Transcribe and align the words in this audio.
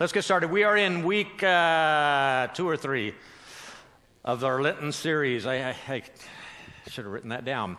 Let's 0.00 0.12
get 0.12 0.22
started. 0.22 0.52
We 0.52 0.62
are 0.62 0.76
in 0.76 1.02
week 1.02 1.42
uh, 1.42 2.46
two 2.54 2.68
or 2.68 2.76
three 2.76 3.14
of 4.24 4.44
our 4.44 4.62
Lenten 4.62 4.92
series. 4.92 5.44
I, 5.44 5.70
I, 5.70 5.76
I 5.88 6.02
should 6.86 7.04
have 7.04 7.12
written 7.12 7.30
that 7.30 7.44
down. 7.44 7.76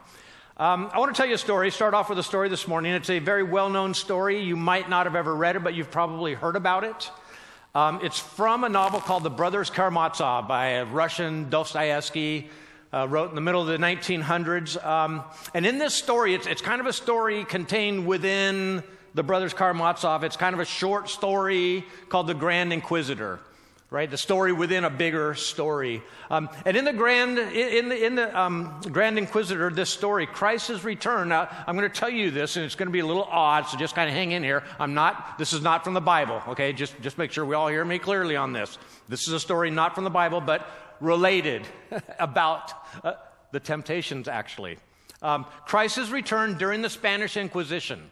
Um, 0.58 0.90
I 0.92 1.00
want 1.00 1.16
to 1.16 1.17
tell 1.17 1.29
you 1.29 1.35
a 1.35 1.37
story. 1.37 1.71
Start 1.71 1.93
off 1.93 2.09
with 2.09 2.19
a 2.19 2.24
story 2.24 2.50
this 2.50 2.67
morning. 2.67 2.92
It's 2.92 3.09
a 3.09 3.19
very 3.19 3.43
well 3.43 3.69
known 3.69 3.93
story. 3.93 4.42
You 4.42 4.58
might 4.58 4.90
not 4.90 5.05
have 5.05 5.16
ever 5.16 5.33
read 5.33 5.55
it, 5.55 5.63
but 5.63 5.75
you've 5.75 5.92
probably 5.92 6.33
heard 6.33 6.58
about 6.58 6.83
it. 6.83 7.09
Um, 7.74 8.02
it's 8.04 8.20
from 8.20 8.66
a 8.66 8.70
novel 8.70 9.00
called 9.00 9.24
The 9.24 9.30
Brothers 9.30 9.70
Karamazov 9.70 10.46
by 10.46 10.66
a 10.72 10.86
Russian 10.86 11.50
Dostoevsky. 11.50 12.50
Uh, 12.92 13.08
wrote 13.08 13.30
in 13.30 13.36
the 13.36 13.42
middle 13.42 13.62
of 13.62 13.68
the 13.68 13.78
1900s. 13.78 14.86
Um, 14.86 15.24
and 15.54 15.66
in 15.66 15.78
this 15.78 15.96
story, 15.96 16.34
it's, 16.34 16.48
it's 16.48 16.62
kind 16.62 16.82
of 16.82 16.88
a 16.88 16.92
story 16.92 17.46
contained 17.46 18.06
within 18.06 18.84
the 19.14 19.23
brothers 19.23 19.54
Karamazov. 19.54 20.23
It's 20.23 20.38
kind 20.38 20.54
of 20.54 20.60
a 20.60 20.66
short 20.66 21.09
story 21.09 21.86
called 22.09 22.28
The 22.28 22.34
Grand 22.34 22.71
Inquisitor, 22.73 23.39
right? 23.89 24.09
The 24.09 24.18
story 24.18 24.52
within 24.52 24.84
a 24.84 24.90
bigger 24.90 25.34
story. 25.35 26.04
Um, 26.30 26.49
and 26.66 26.77
in 26.77 26.85
the 26.85 26.94
Grand, 26.94 27.38
in 27.40 27.90
the, 27.90 28.05
in 28.05 28.16
the 28.16 28.40
um, 28.40 28.80
Grand 28.91 29.18
Inquisitor, 29.18 29.70
this 29.72 29.90
story, 29.90 30.27
Christ's 30.27 30.84
return. 30.84 31.30
Now, 31.30 31.49
I'm 31.66 31.76
going 31.76 31.90
to 31.90 31.95
tell 31.95 32.09
you 32.09 32.32
this, 32.32 32.55
and 32.55 32.66
it's 32.66 32.76
going 32.76 32.88
to 32.88 32.94
be 32.94 32.99
a 32.99 33.05
little 33.05 33.23
odd, 33.23 33.68
so 33.68 33.77
just 33.77 33.95
kind 33.95 34.09
of 34.09 34.16
hang 34.16 34.32
in 34.32 34.44
here. 34.44 34.63
I'm 34.80 34.94
not, 34.94 35.38
this 35.38 35.54
is 35.54 35.62
not 35.62 35.84
from 35.84 35.94
the 35.94 36.02
Bible, 36.02 36.41
okay? 36.49 36.73
Just, 36.73 36.99
just 37.02 37.18
make 37.18 37.32
sure 37.32 37.46
we 37.46 37.55
all 37.55 37.68
hear 37.68 37.84
me 37.84 37.99
clearly 37.99 38.35
on 38.35 38.54
this. 38.54 38.77
This 39.07 39.27
is 39.27 39.34
a 39.34 39.40
story 39.40 39.71
not 39.71 39.96
from 39.96 40.04
the 40.04 40.10
Bible, 40.10 40.41
but 40.41 40.68
related 40.99 41.68
about 42.20 42.73
uh, 43.04 43.13
the 43.52 43.60
temptations, 43.60 44.27
actually. 44.27 44.77
Um, 45.21 45.46
Christ's 45.66 46.10
return 46.12 46.57
during 46.57 46.82
the 46.82 46.90
Spanish 46.90 47.35
Inquisition 47.35 48.10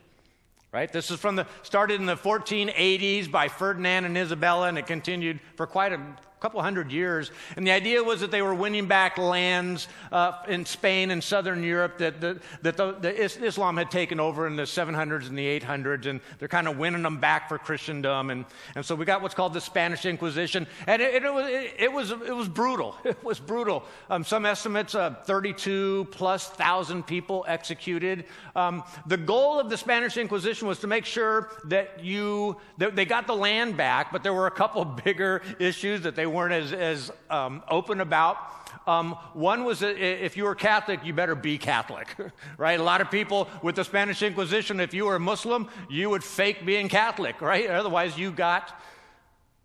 right? 0.72 0.92
This 0.92 1.12
is 1.12 1.20
from 1.20 1.36
the 1.36 1.48
started 1.64 2.00
in 2.00 2.06
the 2.06 2.18
1480s 2.18 3.32
by 3.32 3.48
Ferdinand 3.48 4.06
and 4.06 4.18
Isabella, 4.18 4.68
and 4.68 4.78
it 4.78 4.88
continued 4.88 5.40
for 5.56 5.68
quite 5.68 5.94
a 5.94 6.02
couple 6.40 6.62
hundred 6.62 6.91
years. 6.91 7.32
And 7.55 7.66
the 7.66 7.72
idea 7.72 8.03
was 8.03 8.22
that 8.22 8.30
they 8.30 8.42
were 8.42 8.53
winning 8.53 8.86
back 8.86 9.17
lands 9.17 9.88
uh, 10.12 10.34
in 10.48 10.66
Spain 10.66 11.09
and 11.09 11.23
southern 11.23 11.64
Europe 11.64 11.98
that, 11.98 12.22
the, 12.22 12.39
that 12.62 12.78
the, 12.78 12.92
the 12.94 13.23
Islam 13.23 13.78
had 13.78 13.89
taken 13.89 14.20
over 14.20 14.45
in 14.45 14.56
the 14.56 14.64
700s 14.64 15.28
and 15.28 15.38
the 15.38 15.59
800s, 15.59 16.06
and 16.06 16.22
they're 16.38 16.47
kind 16.47 16.67
of 16.67 16.78
winning 16.78 17.02
them 17.02 17.17
back 17.20 17.50
for 17.50 17.58
Christendom. 17.58 18.30
And, 18.30 18.45
and 18.75 18.86
so 18.86 18.94
we 18.94 19.06
got 19.06 19.22
what's 19.22 19.34
called 19.34 19.53
the 19.53 19.62
Spanish 19.62 20.06
Inquisition, 20.06 20.67
and 20.86 21.02
it, 21.02 21.23
it, 21.23 21.34
was, 21.34 21.50
it, 21.50 21.73
it 21.80 21.92
was, 21.92 22.12
it 22.12 22.36
was 22.36 22.47
brutal. 22.47 22.95
It 23.08 23.23
was 23.23 23.40
brutal. 23.40 23.84
Um, 24.09 24.25
some 24.25 24.45
estimates, 24.45 24.94
uh, 24.94 25.16
32 25.23 26.09
plus 26.12 26.50
thousand 26.50 27.08
people 27.08 27.45
executed. 27.47 28.25
Um, 28.56 28.84
the 29.06 29.17
goal 29.17 29.59
of 29.59 29.69
the 29.69 29.78
Spanish 29.78 30.17
Inquisition 30.17 30.67
was 30.67 30.80
to 30.80 30.88
make 30.88 31.06
sure 31.06 31.50
that 31.66 32.03
you 32.03 32.58
that 32.78 32.95
they 32.95 33.06
got 33.06 33.28
the 33.28 33.36
land 33.36 33.78
back, 33.78 34.12
but 34.12 34.23
there 34.23 34.34
were 34.34 34.47
a 34.47 34.52
couple 34.52 34.84
bigger 35.06 35.42
issues 35.58 36.02
that 36.02 36.16
they 36.16 36.27
they 36.28 36.33
weren't 36.33 36.53
as, 36.53 36.73
as 36.73 37.11
um, 37.30 37.64
open 37.70 38.02
about. 38.02 38.38
Um, 38.86 39.14
one 39.33 39.64
was 39.64 39.81
if 39.81 40.36
you 40.36 40.44
were 40.44 40.56
Catholic, 40.56 41.06
you 41.06 41.14
better 41.14 41.36
be 41.36 41.58
Catholic, 41.58 42.14
right? 42.58 42.78
A 42.78 42.84
lot 42.84 43.00
of 43.00 43.09
people 43.09 43.47
with 43.61 43.75
the 43.75 43.86
Spanish 43.86 44.22
Inquisition, 44.22 44.81
if 44.81 44.94
you 44.94 45.06
were 45.06 45.16
a 45.16 45.19
Muslim, 45.22 45.69
you 45.89 46.09
would 46.09 46.25
fake 46.25 46.66
being 46.66 46.89
Catholic, 46.89 47.39
right? 47.39 47.69
Otherwise, 47.69 48.17
you 48.17 48.31
got 48.31 48.78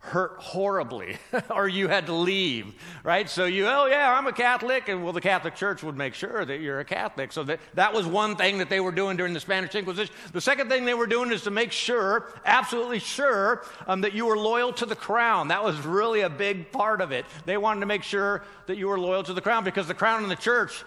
hurt 0.02 0.34
horribly 0.38 1.16
or 1.50 1.68
you 1.68 1.86
had 1.86 2.06
to 2.06 2.12
leave, 2.12 2.74
right? 3.04 3.30
So 3.30 3.44
you, 3.44 3.68
oh 3.68 3.86
yeah, 3.86 4.12
I'm 4.12 4.26
a 4.26 4.32
Catholic. 4.32 4.88
And 4.88 5.04
well, 5.04 5.12
the 5.12 5.20
Catholic 5.20 5.54
Church 5.54 5.84
would 5.84 5.96
make 5.96 6.14
sure 6.14 6.44
that 6.44 6.60
you're 6.60 6.80
a 6.80 6.84
Catholic. 6.84 7.30
So 7.30 7.44
that, 7.44 7.60
that 7.74 7.94
was 7.94 8.04
one 8.04 8.34
thing 8.34 8.58
that 8.58 8.68
they 8.68 8.80
were 8.80 8.90
doing 8.90 9.16
during 9.16 9.32
the 9.32 9.38
Spanish 9.38 9.76
Inquisition. 9.76 10.12
The 10.32 10.40
second 10.40 10.68
thing 10.68 10.84
they 10.84 10.94
were 10.94 11.06
doing 11.06 11.30
is 11.30 11.42
to 11.42 11.52
make 11.52 11.70
sure, 11.70 12.26
absolutely 12.44 12.98
sure, 12.98 13.64
um, 13.86 14.00
that 14.00 14.12
you 14.12 14.26
were 14.26 14.36
loyal 14.36 14.72
to 14.74 14.86
the 14.86 14.96
crown. 14.96 15.48
That 15.48 15.62
was 15.62 15.78
really 15.86 16.22
a 16.22 16.30
big 16.30 16.72
part 16.72 17.00
of 17.00 17.12
it. 17.12 17.24
They 17.46 17.56
wanted 17.56 17.80
to 17.80 17.86
make 17.86 18.02
sure 18.02 18.42
that 18.66 18.76
you 18.76 18.88
were 18.88 18.98
loyal 18.98 19.22
to 19.22 19.34
the 19.34 19.40
crown 19.40 19.62
because 19.62 19.86
the 19.86 19.94
crown 19.94 20.22
and 20.22 20.30
the 20.30 20.36
church 20.36 20.82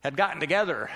had 0.00 0.16
gotten 0.16 0.40
together, 0.40 0.90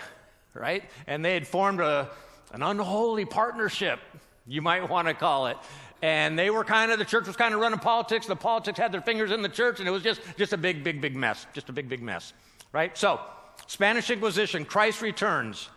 right? 0.53 0.82
And 1.06 1.25
they 1.25 1.34
had 1.34 1.47
formed 1.47 1.78
a, 1.78 2.10
an 2.53 2.65
unholy 2.65 3.25
partnership, 3.25 4.00
you 4.49 4.62
might 4.62 4.88
want 4.88 5.09
to 5.09 5.15
call 5.15 5.47
it 5.47 5.56
and 6.02 6.38
they 6.38 6.50
were 6.50 6.64
kind 6.64 6.92
of 6.92 6.98
the 6.98 7.04
church 7.04 7.26
was 7.26 7.36
kind 7.36 7.54
of 7.54 7.60
running 7.60 7.78
politics 7.78 8.26
the 8.26 8.36
politics 8.36 8.78
had 8.78 8.92
their 8.92 9.00
fingers 9.00 9.30
in 9.30 9.42
the 9.42 9.48
church 9.48 9.78
and 9.78 9.88
it 9.88 9.92
was 9.92 10.02
just 10.02 10.20
just 10.36 10.52
a 10.52 10.56
big 10.56 10.84
big 10.84 11.00
big 11.00 11.16
mess 11.16 11.46
just 11.52 11.68
a 11.68 11.72
big 11.72 11.88
big 11.88 12.02
mess 12.02 12.32
right 12.72 12.96
so 12.96 13.20
spanish 13.66 14.10
inquisition 14.10 14.64
christ 14.64 15.02
returns 15.02 15.68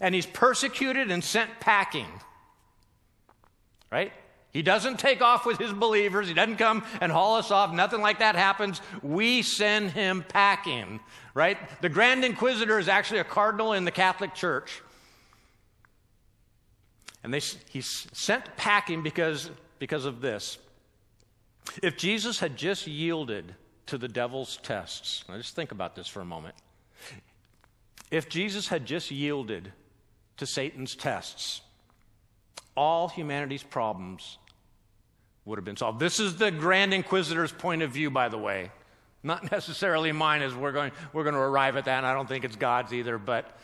and 0.00 0.14
he's 0.14 0.26
persecuted 0.26 1.10
and 1.10 1.22
sent 1.22 1.50
packing 1.60 2.06
right 3.90 4.12
he 4.56 4.62
doesn't 4.62 4.98
take 4.98 5.20
off 5.20 5.44
with 5.44 5.58
his 5.58 5.74
believers. 5.74 6.28
He 6.28 6.32
doesn't 6.32 6.56
come 6.56 6.82
and 7.02 7.12
haul 7.12 7.36
us 7.36 7.50
off. 7.50 7.74
Nothing 7.74 8.00
like 8.00 8.20
that 8.20 8.36
happens. 8.36 8.80
We 9.02 9.42
send 9.42 9.90
him 9.90 10.24
packing, 10.26 10.98
right? 11.34 11.58
The 11.82 11.90
Grand 11.90 12.24
Inquisitor 12.24 12.78
is 12.78 12.88
actually 12.88 13.20
a 13.20 13.24
cardinal 13.24 13.74
in 13.74 13.84
the 13.84 13.90
Catholic 13.90 14.32
Church. 14.32 14.80
And 17.26 17.34
they, 17.34 17.40
he's 17.70 18.06
sent 18.12 18.56
packing 18.56 19.02
because, 19.02 19.50
because 19.80 20.04
of 20.04 20.20
this. 20.20 20.58
If 21.82 21.96
Jesus 21.96 22.38
had 22.38 22.56
just 22.56 22.86
yielded 22.86 23.52
to 23.86 23.98
the 23.98 24.06
devil's 24.06 24.58
tests, 24.58 25.24
now 25.28 25.36
just 25.36 25.56
think 25.56 25.72
about 25.72 25.96
this 25.96 26.06
for 26.06 26.20
a 26.20 26.24
moment. 26.24 26.54
If 28.12 28.28
Jesus 28.28 28.68
had 28.68 28.86
just 28.86 29.10
yielded 29.10 29.72
to 30.36 30.46
Satan's 30.46 30.94
tests, 30.94 31.62
all 32.76 33.08
humanity's 33.08 33.64
problems 33.64 34.38
would 35.46 35.58
have 35.58 35.64
been 35.64 35.76
solved. 35.76 35.98
This 35.98 36.20
is 36.20 36.36
the 36.36 36.52
Grand 36.52 36.94
Inquisitor's 36.94 37.50
point 37.50 37.82
of 37.82 37.90
view, 37.90 38.08
by 38.08 38.28
the 38.28 38.38
way. 38.38 38.70
Not 39.24 39.50
necessarily 39.50 40.12
mine, 40.12 40.42
as 40.42 40.54
we're 40.54 40.70
going, 40.70 40.92
we're 41.12 41.24
going 41.24 41.34
to 41.34 41.40
arrive 41.40 41.76
at 41.76 41.86
that, 41.86 41.96
and 41.98 42.06
I 42.06 42.14
don't 42.14 42.28
think 42.28 42.44
it's 42.44 42.54
God's 42.54 42.94
either, 42.94 43.18
but 43.18 43.58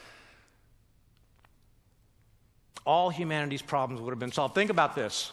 all 2.85 3.11
humanity's 3.11 3.63
problems 3.63 4.01
would 4.01 4.11
have 4.11 4.19
been 4.19 4.33
solved. 4.33 4.55
Think 4.55 4.71
about 4.71 4.95
this 4.95 5.33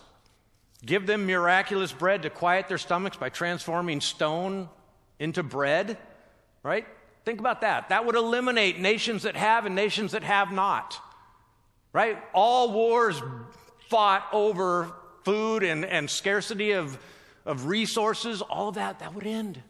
give 0.86 1.06
them 1.06 1.26
miraculous 1.26 1.92
bread 1.92 2.24
to 2.24 2.30
quiet 2.30 2.68
their 2.68 2.78
stomachs 2.78 3.18
by 3.18 3.30
transforming 3.30 4.00
stone 4.00 4.70
into 5.20 5.44
bread, 5.44 5.98
right? 6.64 6.88
Think 7.26 7.40
about 7.40 7.62
that. 7.62 7.90
That 7.90 8.06
would 8.06 8.16
eliminate 8.16 8.80
nations 8.80 9.24
that 9.24 9.36
have 9.36 9.66
and 9.66 9.76
nations 9.76 10.14
that 10.14 10.24
have 10.24 10.52
not, 10.52 10.98
right? 11.92 12.18
All 12.34 12.72
wars 12.72 13.22
fought 13.90 14.26
over 14.32 14.94
food 15.24 15.64
and, 15.64 15.84
and 15.84 16.10
scarcity 16.10 16.72
of, 16.72 16.98
of 17.46 17.66
resources, 17.66 18.42
all 18.42 18.70
of 18.70 18.76
that, 18.76 19.00
that 19.00 19.14
would 19.14 19.28
end. 19.28 19.62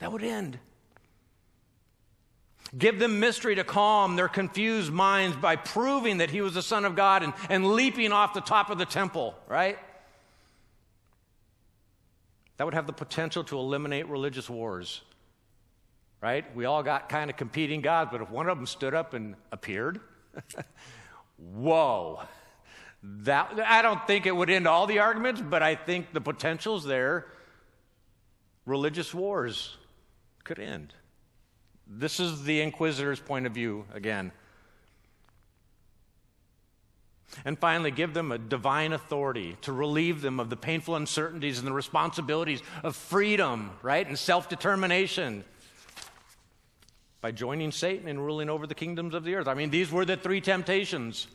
That 0.00 0.12
would 0.12 0.24
end. 0.24 0.58
Give 2.76 2.98
them 2.98 3.18
mystery 3.18 3.56
to 3.56 3.64
calm 3.64 4.14
their 4.16 4.28
confused 4.28 4.92
minds 4.92 5.36
by 5.36 5.56
proving 5.56 6.18
that 6.18 6.30
he 6.30 6.40
was 6.40 6.54
the 6.54 6.62
Son 6.62 6.84
of 6.84 6.94
God 6.94 7.22
and, 7.22 7.32
and 7.48 7.72
leaping 7.72 8.12
off 8.12 8.32
the 8.32 8.40
top 8.40 8.70
of 8.70 8.78
the 8.78 8.86
temple, 8.86 9.34
right? 9.48 9.78
That 12.56 12.64
would 12.64 12.74
have 12.74 12.86
the 12.86 12.92
potential 12.92 13.42
to 13.44 13.58
eliminate 13.58 14.08
religious 14.08 14.48
wars, 14.48 15.00
right? 16.20 16.44
We 16.54 16.64
all 16.64 16.82
got 16.82 17.08
kind 17.08 17.28
of 17.28 17.36
competing 17.36 17.80
gods, 17.80 18.10
but 18.12 18.20
if 18.20 18.30
one 18.30 18.48
of 18.48 18.56
them 18.56 18.66
stood 18.66 18.94
up 18.94 19.14
and 19.14 19.34
appeared, 19.50 20.00
whoa. 21.36 22.20
That, 23.02 23.58
I 23.66 23.82
don't 23.82 24.06
think 24.06 24.26
it 24.26 24.36
would 24.36 24.50
end 24.50 24.68
all 24.68 24.86
the 24.86 24.98
arguments, 24.98 25.40
but 25.40 25.62
I 25.62 25.74
think 25.74 26.12
the 26.12 26.20
potential's 26.20 26.84
there. 26.84 27.26
Religious 28.66 29.12
wars 29.12 29.76
could 30.44 30.58
end. 30.58 30.94
This 31.92 32.20
is 32.20 32.44
the 32.44 32.60
inquisitor's 32.60 33.18
point 33.18 33.46
of 33.46 33.52
view 33.52 33.84
again. 33.92 34.30
And 37.44 37.58
finally, 37.58 37.90
give 37.90 38.14
them 38.14 38.30
a 38.32 38.38
divine 38.38 38.92
authority 38.92 39.56
to 39.62 39.72
relieve 39.72 40.20
them 40.20 40.38
of 40.38 40.50
the 40.50 40.56
painful 40.56 40.96
uncertainties 40.96 41.58
and 41.58 41.66
the 41.66 41.72
responsibilities 41.72 42.62
of 42.84 42.94
freedom, 42.94 43.72
right, 43.82 44.06
and 44.06 44.18
self 44.18 44.48
determination 44.48 45.44
by 47.20 47.32
joining 47.32 47.70
Satan 47.72 48.08
and 48.08 48.24
ruling 48.24 48.48
over 48.48 48.66
the 48.66 48.74
kingdoms 48.74 49.14
of 49.14 49.24
the 49.24 49.34
earth. 49.34 49.48
I 49.48 49.54
mean, 49.54 49.70
these 49.70 49.90
were 49.90 50.04
the 50.04 50.16
three 50.16 50.40
temptations. 50.40 51.26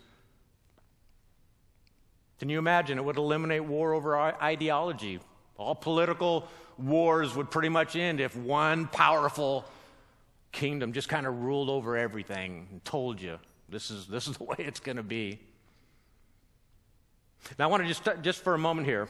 Can 2.39 2.49
you 2.49 2.59
imagine? 2.59 2.97
It 2.97 3.05
would 3.05 3.17
eliminate 3.17 3.63
war 3.63 3.93
over 3.93 4.17
ideology. 4.17 5.19
All 5.57 5.75
political 5.75 6.47
wars 6.77 7.35
would 7.35 7.49
pretty 7.49 7.69
much 7.69 7.95
end 7.95 8.19
if 8.19 8.35
one 8.35 8.87
powerful 8.87 9.65
kingdom 10.55 10.93
just 10.93 11.09
kind 11.09 11.27
of 11.27 11.41
ruled 11.41 11.69
over 11.69 11.97
everything 11.97 12.67
and 12.71 12.83
told 12.85 13.21
you 13.21 13.37
this 13.69 13.91
is, 13.91 14.07
this 14.07 14.27
is 14.27 14.37
the 14.37 14.43
way 14.51 14.55
it's 14.57 14.79
going 14.79 14.97
to 14.97 15.03
be. 15.03 15.39
Now, 17.59 17.65
I 17.65 17.67
want 17.67 17.83
to 17.83 17.87
just, 17.87 18.07
just 18.23 18.43
for 18.43 18.55
a 18.55 18.57
moment 18.57 18.87
here, 18.87 19.07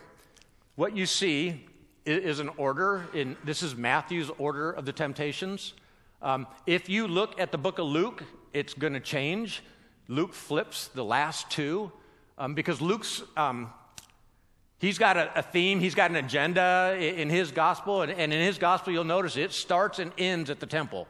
what 0.75 0.97
you 0.97 1.05
see 1.05 1.65
is 2.05 2.39
an 2.39 2.49
order. 2.57 3.05
In, 3.13 3.37
this 3.45 3.63
is 3.63 3.75
Matthew's 3.75 4.29
order 4.37 4.71
of 4.71 4.85
the 4.85 4.91
temptations. 4.91 5.73
Um, 6.21 6.47
if 6.65 6.89
you 6.89 7.07
look 7.07 7.39
at 7.39 7.51
the 7.51 7.57
book 7.57 7.79
of 7.79 7.85
Luke, 7.85 8.23
it's 8.51 8.73
going 8.73 8.93
to 8.93 8.99
change. 8.99 9.63
Luke 10.07 10.33
flips 10.33 10.87
the 10.89 11.05
last 11.05 11.49
two 11.49 11.91
um, 12.37 12.55
because 12.55 12.81
Luke's 12.81 13.23
um, 13.37 13.71
He's 14.77 14.97
got 14.97 15.15
a, 15.15 15.39
a, 15.39 15.41
theme, 15.41 15.79
he's 15.79 15.95
got 15.95 16.09
an 16.09 16.17
agenda 16.17 16.97
in 16.99 17.29
his 17.29 17.51
gospel, 17.51 18.01
and, 18.01 18.11
and 18.11 18.33
in 18.33 18.41
his 18.41 18.57
gospel, 18.57 18.91
you'll 18.91 19.05
notice 19.05 19.37
it 19.37 19.53
starts 19.53 19.99
and 19.99 20.11
ends 20.17 20.49
at 20.49 20.59
the 20.59 20.65
temple. 20.65 21.07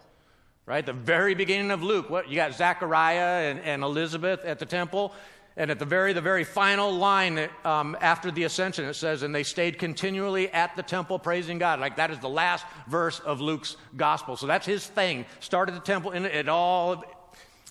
Right? 0.65 0.83
The 0.85 0.93
very 0.93 1.35
beginning 1.35 1.69
of 1.69 1.83
Luke, 1.83 2.09
what 2.09 2.27
you 2.27 2.35
got 2.35 2.55
Zechariah 2.55 3.51
and, 3.51 3.59
and 3.59 3.83
Elizabeth 3.83 4.43
at 4.45 4.57
the 4.57 4.65
temple. 4.65 5.13
And 5.57 5.71
at 5.71 5.79
the 5.79 5.85
very, 5.85 6.11
the 6.11 6.21
very 6.21 6.43
final 6.43 6.91
line 6.91 7.47
um, 7.63 7.95
after 8.01 8.29
the 8.29 8.43
ascension, 8.43 8.83
it 8.85 8.95
says, 8.95 9.23
and 9.23 9.33
they 9.33 9.43
stayed 9.43 9.79
continually 9.79 10.49
at 10.49 10.75
the 10.75 10.83
temple 10.83 11.17
praising 11.17 11.59
God. 11.59 11.79
Like 11.79 11.95
that 11.95 12.11
is 12.11 12.19
the 12.19 12.27
last 12.27 12.65
verse 12.87 13.19
of 13.21 13.39
Luke's 13.39 13.77
gospel. 13.95 14.35
So 14.35 14.47
that's 14.47 14.65
his 14.65 14.85
thing. 14.85 15.25
Start 15.39 15.69
at 15.69 15.75
the 15.75 15.81
temple, 15.81 16.11
and 16.11 16.25
it 16.25 16.49
all 16.49 17.05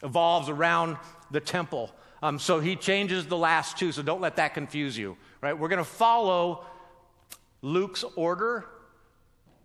evolves 0.02 0.48
around 0.48 0.96
the 1.30 1.40
temple. 1.40 1.90
Um, 2.22 2.38
so 2.38 2.58
he 2.58 2.74
changes 2.74 3.26
the 3.26 3.36
last 3.36 3.76
two, 3.76 3.92
so 3.92 4.02
don't 4.02 4.20
let 4.20 4.36
that 4.36 4.54
confuse 4.54 4.96
you. 4.96 5.18
Right? 5.42 5.52
We're 5.58 5.68
going 5.68 5.76
to 5.76 5.84
follow 5.84 6.64
Luke's 7.60 8.04
order. 8.16 8.64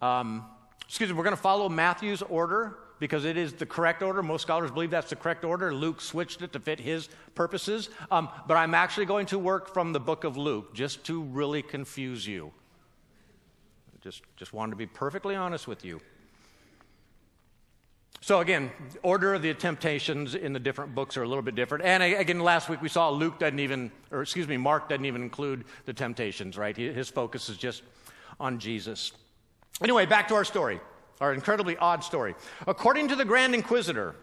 Um, 0.01 0.43
excuse 0.85 1.09
me, 1.09 1.15
we're 1.15 1.23
going 1.23 1.35
to 1.35 1.41
follow 1.41 1.69
Matthew's 1.69 2.21
order 2.23 2.75
because 2.99 3.25
it 3.25 3.37
is 3.37 3.53
the 3.53 3.65
correct 3.65 4.03
order. 4.03 4.21
Most 4.21 4.43
scholars 4.43 4.71
believe 4.71 4.91
that's 4.91 5.09
the 5.09 5.15
correct 5.15 5.43
order. 5.45 5.73
Luke 5.73 6.01
switched 6.01 6.41
it 6.41 6.53
to 6.53 6.59
fit 6.59 6.79
his 6.79 7.09
purposes. 7.33 7.89
Um, 8.11 8.29
but 8.47 8.57
I'm 8.57 8.73
actually 8.73 9.05
going 9.05 9.25
to 9.27 9.39
work 9.39 9.73
from 9.73 9.93
the 9.93 9.99
book 9.99 10.23
of 10.23 10.37
Luke 10.37 10.73
just 10.73 11.05
to 11.05 11.23
really 11.23 11.61
confuse 11.61 12.27
you. 12.27 12.51
Just, 14.01 14.21
just 14.37 14.53
wanted 14.53 14.71
to 14.71 14.77
be 14.77 14.85
perfectly 14.85 15.35
honest 15.35 15.67
with 15.67 15.83
you. 15.83 15.99
So 18.21 18.41
again, 18.41 18.69
order 19.01 19.33
of 19.33 19.41
the 19.41 19.53
temptations 19.53 20.35
in 20.35 20.51
the 20.51 20.59
different 20.59 20.93
books 20.93 21.15
are 21.15 21.23
a 21.23 21.27
little 21.27 21.41
bit 21.41 21.55
different. 21.55 21.85
And 21.85 22.03
again, 22.03 22.39
last 22.41 22.69
week 22.69 22.81
we 22.81 22.89
saw 22.89 23.09
Luke 23.09 23.39
doesn't 23.39 23.59
even, 23.59 23.91
or 24.11 24.21
excuse 24.21 24.47
me, 24.47 24.57
Mark 24.57 24.89
doesn't 24.89 25.05
even 25.05 25.21
include 25.21 25.63
the 25.85 25.93
temptations, 25.93 26.57
right? 26.57 26.75
His 26.75 27.09
focus 27.09 27.47
is 27.49 27.57
just 27.57 27.81
on 28.39 28.59
Jesus. 28.59 29.13
Anyway, 29.81 30.05
back 30.05 30.27
to 30.27 30.35
our 30.35 30.43
story 30.43 30.81
our 31.19 31.33
incredibly 31.33 31.77
odd 31.77 32.03
story. 32.03 32.35
According 32.67 33.09
to 33.09 33.15
the 33.15 33.25
Grand 33.25 33.53
Inquisitor, 33.53 34.15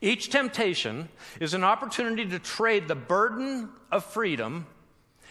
each 0.00 0.30
temptation 0.30 1.08
is 1.40 1.54
an 1.54 1.64
opportunity 1.64 2.26
to 2.26 2.38
trade 2.38 2.88
the 2.88 2.94
burden 2.94 3.68
of 3.90 4.04
freedom 4.04 4.66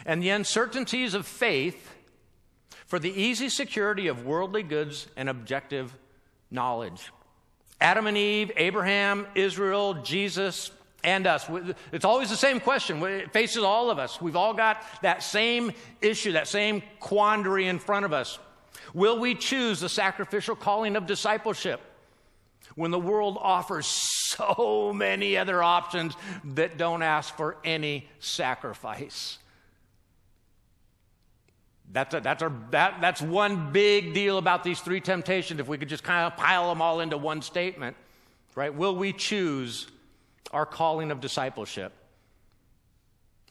and 0.06 0.22
the 0.22 0.30
uncertainties 0.30 1.14
of 1.14 1.26
faith 1.26 1.94
for 2.86 3.00
the 3.00 3.10
easy 3.10 3.50
security 3.50 4.08
of 4.08 4.26
worldly 4.26 4.64
goods 4.64 5.08
and 5.18 5.30
objective 5.30 5.98
knowledge. 6.52 7.12
Adam 7.82 8.08
and 8.08 8.18
Eve, 8.18 8.52
Abraham, 8.56 9.28
Israel, 9.36 9.96
Jesus, 9.96 10.72
and 11.04 11.28
us. 11.28 11.50
It's 11.92 12.06
always 12.06 12.30
the 12.30 12.38
same 12.38 12.60
question. 12.60 13.02
It 13.04 13.34
faces 13.34 13.64
all 13.64 13.90
of 13.90 14.00
us. 14.00 14.22
We've 14.22 14.36
all 14.36 14.54
got 14.54 14.82
that 15.02 15.22
same 15.24 15.74
issue, 16.02 16.34
that 16.34 16.48
same 16.48 16.82
quandary 17.00 17.68
in 17.68 17.80
front 17.80 18.06
of 18.06 18.14
us. 18.14 18.40
Will 18.94 19.20
we 19.20 19.36
choose 19.36 19.80
the 19.80 19.90
sacrificial 19.90 20.56
calling 20.56 20.96
of 20.96 21.06
discipleship 21.06 21.82
when 22.76 22.92
the 22.92 23.00
world 23.00 23.38
offers 23.40 23.86
so 23.86 24.92
many 24.94 25.38
other 25.38 25.62
options 25.62 26.16
that 26.44 26.78
don't 26.78 27.02
ask 27.02 27.36
for 27.36 27.58
any 27.64 28.08
sacrifice? 28.20 29.38
That's, 31.92 32.16
a, 32.16 32.20
that's, 32.22 32.44
that, 32.72 33.02
that's 33.02 33.22
one 33.22 33.72
big 33.72 34.16
deal 34.16 34.40
about 34.40 34.64
these 34.64 34.80
three 34.80 35.00
temptations, 35.00 35.60
if 35.60 35.68
we 35.68 35.78
could 35.78 35.90
just 35.90 36.04
kind 36.04 36.26
of 36.26 36.38
pile 36.38 36.70
them 36.70 36.82
all 36.82 37.02
into 37.02 37.18
one 37.18 37.44
statement, 37.44 37.96
right? 38.56 38.74
Will 38.74 38.96
we 38.96 39.14
choose 39.14 39.88
our 40.52 40.66
calling 40.66 41.12
of 41.12 41.22
discipleship? 41.22 41.94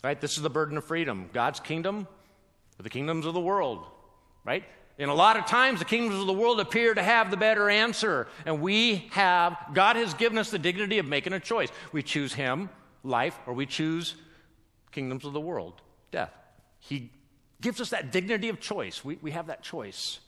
Right? 0.02 0.20
This 0.20 0.36
is 0.36 0.42
the 0.42 0.50
burden 0.50 0.76
of 0.76 0.84
freedom 0.84 1.30
God's 1.32 1.60
kingdom 1.60 2.08
or 2.78 2.82
the 2.82 2.90
kingdoms 2.90 3.26
of 3.26 3.34
the 3.34 3.40
world, 3.40 3.86
right? 4.44 4.64
And 5.02 5.10
a 5.10 5.14
lot 5.14 5.36
of 5.36 5.46
times, 5.46 5.80
the 5.80 5.84
kingdoms 5.84 6.20
of 6.20 6.28
the 6.28 6.32
world 6.32 6.60
appear 6.60 6.94
to 6.94 7.02
have 7.02 7.32
the 7.32 7.36
better 7.36 7.68
answer. 7.68 8.28
And 8.46 8.60
we 8.60 9.08
have, 9.10 9.56
God 9.74 9.96
has 9.96 10.14
given 10.14 10.38
us 10.38 10.52
the 10.52 10.60
dignity 10.60 10.98
of 10.98 11.06
making 11.06 11.32
a 11.32 11.40
choice. 11.40 11.70
We 11.90 12.04
choose 12.04 12.32
Him, 12.32 12.70
life, 13.02 13.36
or 13.44 13.52
we 13.52 13.66
choose 13.66 14.14
kingdoms 14.92 15.24
of 15.24 15.32
the 15.32 15.40
world, 15.40 15.82
death. 16.12 16.30
He 16.78 17.10
gives 17.60 17.80
us 17.80 17.90
that 17.90 18.12
dignity 18.12 18.48
of 18.48 18.60
choice. 18.60 19.04
We, 19.04 19.18
we 19.20 19.32
have 19.32 19.48
that 19.48 19.62
choice. 19.62 20.20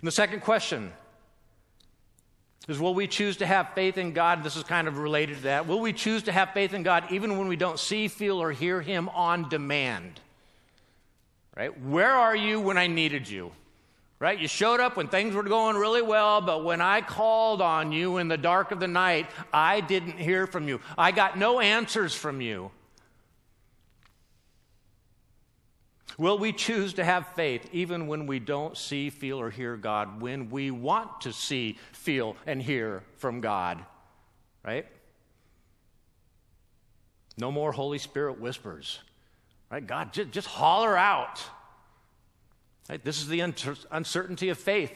And 0.00 0.06
the 0.06 0.12
second 0.12 0.40
question 0.40 0.94
is 2.68 2.80
Will 2.80 2.94
we 2.94 3.06
choose 3.06 3.36
to 3.36 3.46
have 3.46 3.74
faith 3.74 3.98
in 3.98 4.14
God? 4.14 4.44
This 4.44 4.56
is 4.56 4.64
kind 4.64 4.88
of 4.88 4.96
related 4.96 5.36
to 5.36 5.42
that. 5.42 5.66
Will 5.66 5.80
we 5.80 5.92
choose 5.92 6.22
to 6.22 6.32
have 6.32 6.54
faith 6.54 6.72
in 6.72 6.84
God 6.84 7.04
even 7.10 7.36
when 7.36 7.48
we 7.48 7.56
don't 7.56 7.78
see, 7.78 8.08
feel, 8.08 8.40
or 8.40 8.50
hear 8.50 8.80
Him 8.80 9.10
on 9.10 9.50
demand? 9.50 10.20
Right? 11.56 11.80
Where 11.82 12.12
are 12.12 12.34
you 12.34 12.60
when 12.60 12.76
I 12.76 12.86
needed 12.86 13.28
you? 13.28 13.52
Right? 14.18 14.38
You 14.38 14.48
showed 14.48 14.80
up 14.80 14.96
when 14.96 15.08
things 15.08 15.34
were 15.34 15.42
going 15.42 15.76
really 15.76 16.02
well, 16.02 16.40
but 16.40 16.64
when 16.64 16.80
I 16.80 17.00
called 17.00 17.60
on 17.60 17.92
you 17.92 18.18
in 18.18 18.28
the 18.28 18.36
dark 18.36 18.70
of 18.72 18.80
the 18.80 18.88
night, 18.88 19.28
I 19.52 19.80
didn't 19.80 20.18
hear 20.18 20.46
from 20.46 20.66
you. 20.66 20.80
I 20.96 21.12
got 21.12 21.38
no 21.38 21.60
answers 21.60 22.14
from 22.14 22.40
you. 22.40 22.70
Will 26.16 26.38
we 26.38 26.52
choose 26.52 26.94
to 26.94 27.04
have 27.04 27.26
faith 27.34 27.68
even 27.72 28.06
when 28.06 28.26
we 28.26 28.38
don't 28.38 28.76
see, 28.76 29.10
feel, 29.10 29.40
or 29.40 29.50
hear 29.50 29.76
God, 29.76 30.20
when 30.20 30.48
we 30.48 30.70
want 30.70 31.22
to 31.22 31.32
see, 31.32 31.76
feel, 31.92 32.36
and 32.46 32.62
hear 32.62 33.02
from 33.16 33.40
God? 33.40 33.84
Right? 34.64 34.86
No 37.36 37.50
more 37.50 37.72
Holy 37.72 37.98
Spirit 37.98 38.40
whispers. 38.40 39.00
Right? 39.74 39.84
God, 39.84 40.12
just, 40.12 40.30
just 40.30 40.46
holler 40.46 40.96
out. 40.96 41.42
Right? 42.88 43.04
This 43.04 43.18
is 43.18 43.26
the 43.26 43.40
uncertainty 43.40 44.50
of 44.50 44.56
faith. 44.56 44.92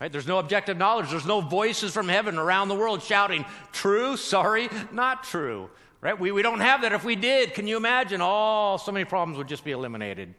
Right? 0.00 0.10
There's 0.10 0.26
no 0.26 0.40
objective 0.40 0.76
knowledge. 0.76 1.10
There's 1.10 1.24
no 1.24 1.40
voices 1.40 1.92
from 1.92 2.08
heaven 2.08 2.38
around 2.38 2.66
the 2.66 2.74
world 2.74 3.04
shouting, 3.04 3.44
true, 3.70 4.16
sorry, 4.16 4.68
not 4.90 5.22
true. 5.22 5.70
Right? 6.00 6.18
We, 6.18 6.32
we 6.32 6.42
don't 6.42 6.58
have 6.58 6.82
that. 6.82 6.92
If 6.92 7.04
we 7.04 7.14
did, 7.14 7.54
can 7.54 7.68
you 7.68 7.76
imagine? 7.76 8.20
Oh, 8.20 8.78
so 8.84 8.90
many 8.90 9.04
problems 9.04 9.38
would 9.38 9.46
just 9.46 9.62
be 9.62 9.70
eliminated. 9.70 10.34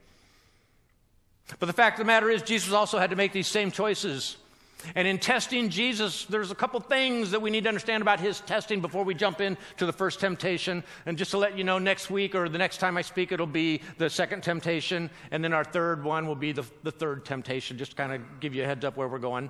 But 1.59 1.67
the 1.67 1.73
fact 1.73 1.97
of 1.97 2.05
the 2.05 2.07
matter 2.07 2.29
is, 2.29 2.41
Jesus 2.41 2.73
also 2.73 2.99
had 2.99 3.11
to 3.11 3.15
make 3.15 3.31
these 3.31 3.47
same 3.47 3.71
choices 3.71 4.35
and 4.95 5.07
in 5.07 5.19
testing 5.19 5.69
Jesus, 5.69 6.25
there's 6.25 6.51
a 6.51 6.55
couple 6.55 6.79
things 6.79 7.31
that 7.31 7.41
we 7.41 7.49
need 7.49 7.63
to 7.63 7.69
understand 7.69 8.01
about 8.01 8.19
his 8.19 8.39
testing 8.41 8.79
before 8.79 9.03
we 9.03 9.13
jump 9.13 9.41
into 9.41 9.85
the 9.85 9.93
first 9.93 10.19
temptation. 10.19 10.83
And 11.05 11.17
just 11.17 11.31
to 11.31 11.37
let 11.37 11.57
you 11.57 11.63
know, 11.63 11.79
next 11.79 12.09
week 12.09 12.33
or 12.33 12.47
the 12.47 12.57
next 12.57 12.77
time 12.77 12.95
I 12.97 13.01
speak, 13.01 13.31
it'll 13.31 13.45
be 13.45 13.81
the 13.97 14.09
second 14.09 14.41
temptation. 14.41 15.09
And 15.31 15.43
then 15.43 15.53
our 15.53 15.63
third 15.65 16.03
one 16.03 16.27
will 16.27 16.35
be 16.35 16.53
the, 16.53 16.65
the 16.83 16.91
third 16.91 17.25
temptation, 17.25 17.77
just 17.77 17.91
to 17.91 17.97
kind 17.97 18.13
of 18.13 18.39
give 18.39 18.55
you 18.55 18.63
a 18.63 18.65
heads 18.65 18.85
up 18.85 18.95
where 18.95 19.07
we're 19.07 19.19
going. 19.19 19.49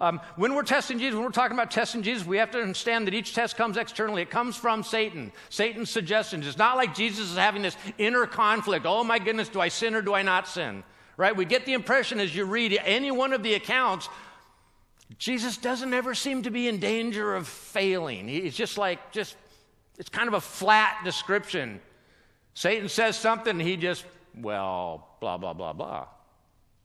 Um, 0.00 0.20
when 0.34 0.54
we're 0.54 0.64
testing 0.64 0.98
Jesus, 0.98 1.14
when 1.14 1.24
we're 1.24 1.30
talking 1.30 1.56
about 1.56 1.70
testing 1.70 2.02
Jesus, 2.02 2.26
we 2.26 2.38
have 2.38 2.50
to 2.50 2.60
understand 2.60 3.06
that 3.06 3.14
each 3.14 3.32
test 3.32 3.56
comes 3.56 3.76
externally. 3.76 4.22
It 4.22 4.30
comes 4.30 4.56
from 4.56 4.82
Satan, 4.82 5.30
Satan's 5.50 5.88
suggestions. 5.88 6.48
It's 6.48 6.58
not 6.58 6.76
like 6.76 6.96
Jesus 6.96 7.30
is 7.30 7.36
having 7.36 7.62
this 7.62 7.76
inner 7.96 8.26
conflict. 8.26 8.86
Oh 8.86 9.04
my 9.04 9.20
goodness, 9.20 9.48
do 9.48 9.60
I 9.60 9.68
sin 9.68 9.94
or 9.94 10.02
do 10.02 10.12
I 10.12 10.22
not 10.22 10.48
sin? 10.48 10.82
Right? 11.16 11.36
We 11.36 11.44
get 11.44 11.64
the 11.64 11.74
impression 11.74 12.18
as 12.18 12.34
you 12.34 12.44
read 12.44 12.76
any 12.84 13.12
one 13.12 13.32
of 13.32 13.44
the 13.44 13.54
accounts 13.54 14.08
Jesus 15.18 15.56
doesn't 15.56 15.92
ever 15.94 16.14
seem 16.14 16.42
to 16.42 16.50
be 16.50 16.68
in 16.68 16.78
danger 16.78 17.34
of 17.34 17.46
failing. 17.46 18.26
He's 18.26 18.56
just 18.56 18.78
like, 18.78 19.12
just, 19.12 19.36
it's 19.98 20.08
kind 20.08 20.28
of 20.28 20.34
a 20.34 20.40
flat 20.40 20.98
description. 21.04 21.80
Satan 22.54 22.88
says 22.88 23.16
something, 23.16 23.60
he 23.60 23.76
just, 23.76 24.04
well, 24.36 25.08
blah, 25.20 25.36
blah, 25.36 25.52
blah, 25.52 25.72
blah. 25.72 26.06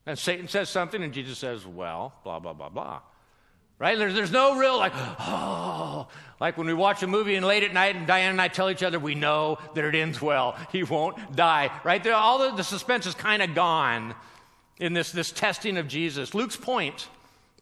And 0.06 0.18
Satan 0.18 0.48
says 0.48 0.70
something, 0.70 1.02
and 1.04 1.14
Jesus 1.14 1.38
says, 1.38 1.66
well, 1.66 2.14
blah, 2.24 2.40
blah, 2.40 2.54
blah, 2.54 2.70
blah. 2.70 3.02
Right? 3.78 3.98
There's, 3.98 4.14
there's 4.14 4.32
no 4.32 4.58
real, 4.58 4.78
like, 4.78 4.92
oh, 4.96 6.08
like 6.42 6.58
when 6.58 6.68
we 6.68 6.74
watch 6.74 7.02
a 7.02 7.08
movie 7.08 7.36
and 7.36 7.46
late 7.46 7.64
at 7.64 7.74
night, 7.74 7.96
and 7.96 8.06
Diane 8.06 8.32
and 8.32 8.42
I 8.42 8.50
tell 8.50 8.70
each 8.70 8.84
other, 8.84 9.00
we 9.00 9.16
know 9.16 9.58
that 9.76 9.86
it 9.86 9.96
ends 9.96 10.22
well. 10.22 10.58
He 10.72 10.84
won't 10.84 11.36
die. 11.36 11.72
Right? 11.86 12.04
There, 12.04 12.14
all 12.14 12.40
the, 12.40 12.58
the 12.58 12.64
suspense 12.64 13.06
is 13.06 13.16
kind 13.16 13.42
of 13.42 13.56
gone 13.56 14.16
in 14.80 14.94
this, 14.94 15.12
this 15.12 15.32
testing 15.32 15.78
of 15.78 15.88
Jesus. 15.88 16.34
Luke's 16.34 16.58
point 16.58 17.08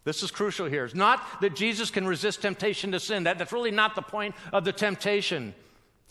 this 0.04 0.22
is 0.22 0.30
crucial 0.30 0.66
here. 0.66 0.84
It's 0.84 0.94
not 0.94 1.40
that 1.40 1.56
Jesus 1.56 1.90
can 1.90 2.06
resist 2.06 2.42
temptation 2.42 2.92
to 2.92 3.00
sin. 3.00 3.24
That, 3.24 3.38
that's 3.38 3.52
really 3.52 3.70
not 3.70 3.94
the 3.94 4.02
point 4.02 4.34
of 4.52 4.64
the 4.64 4.72
temptation. 4.72 5.54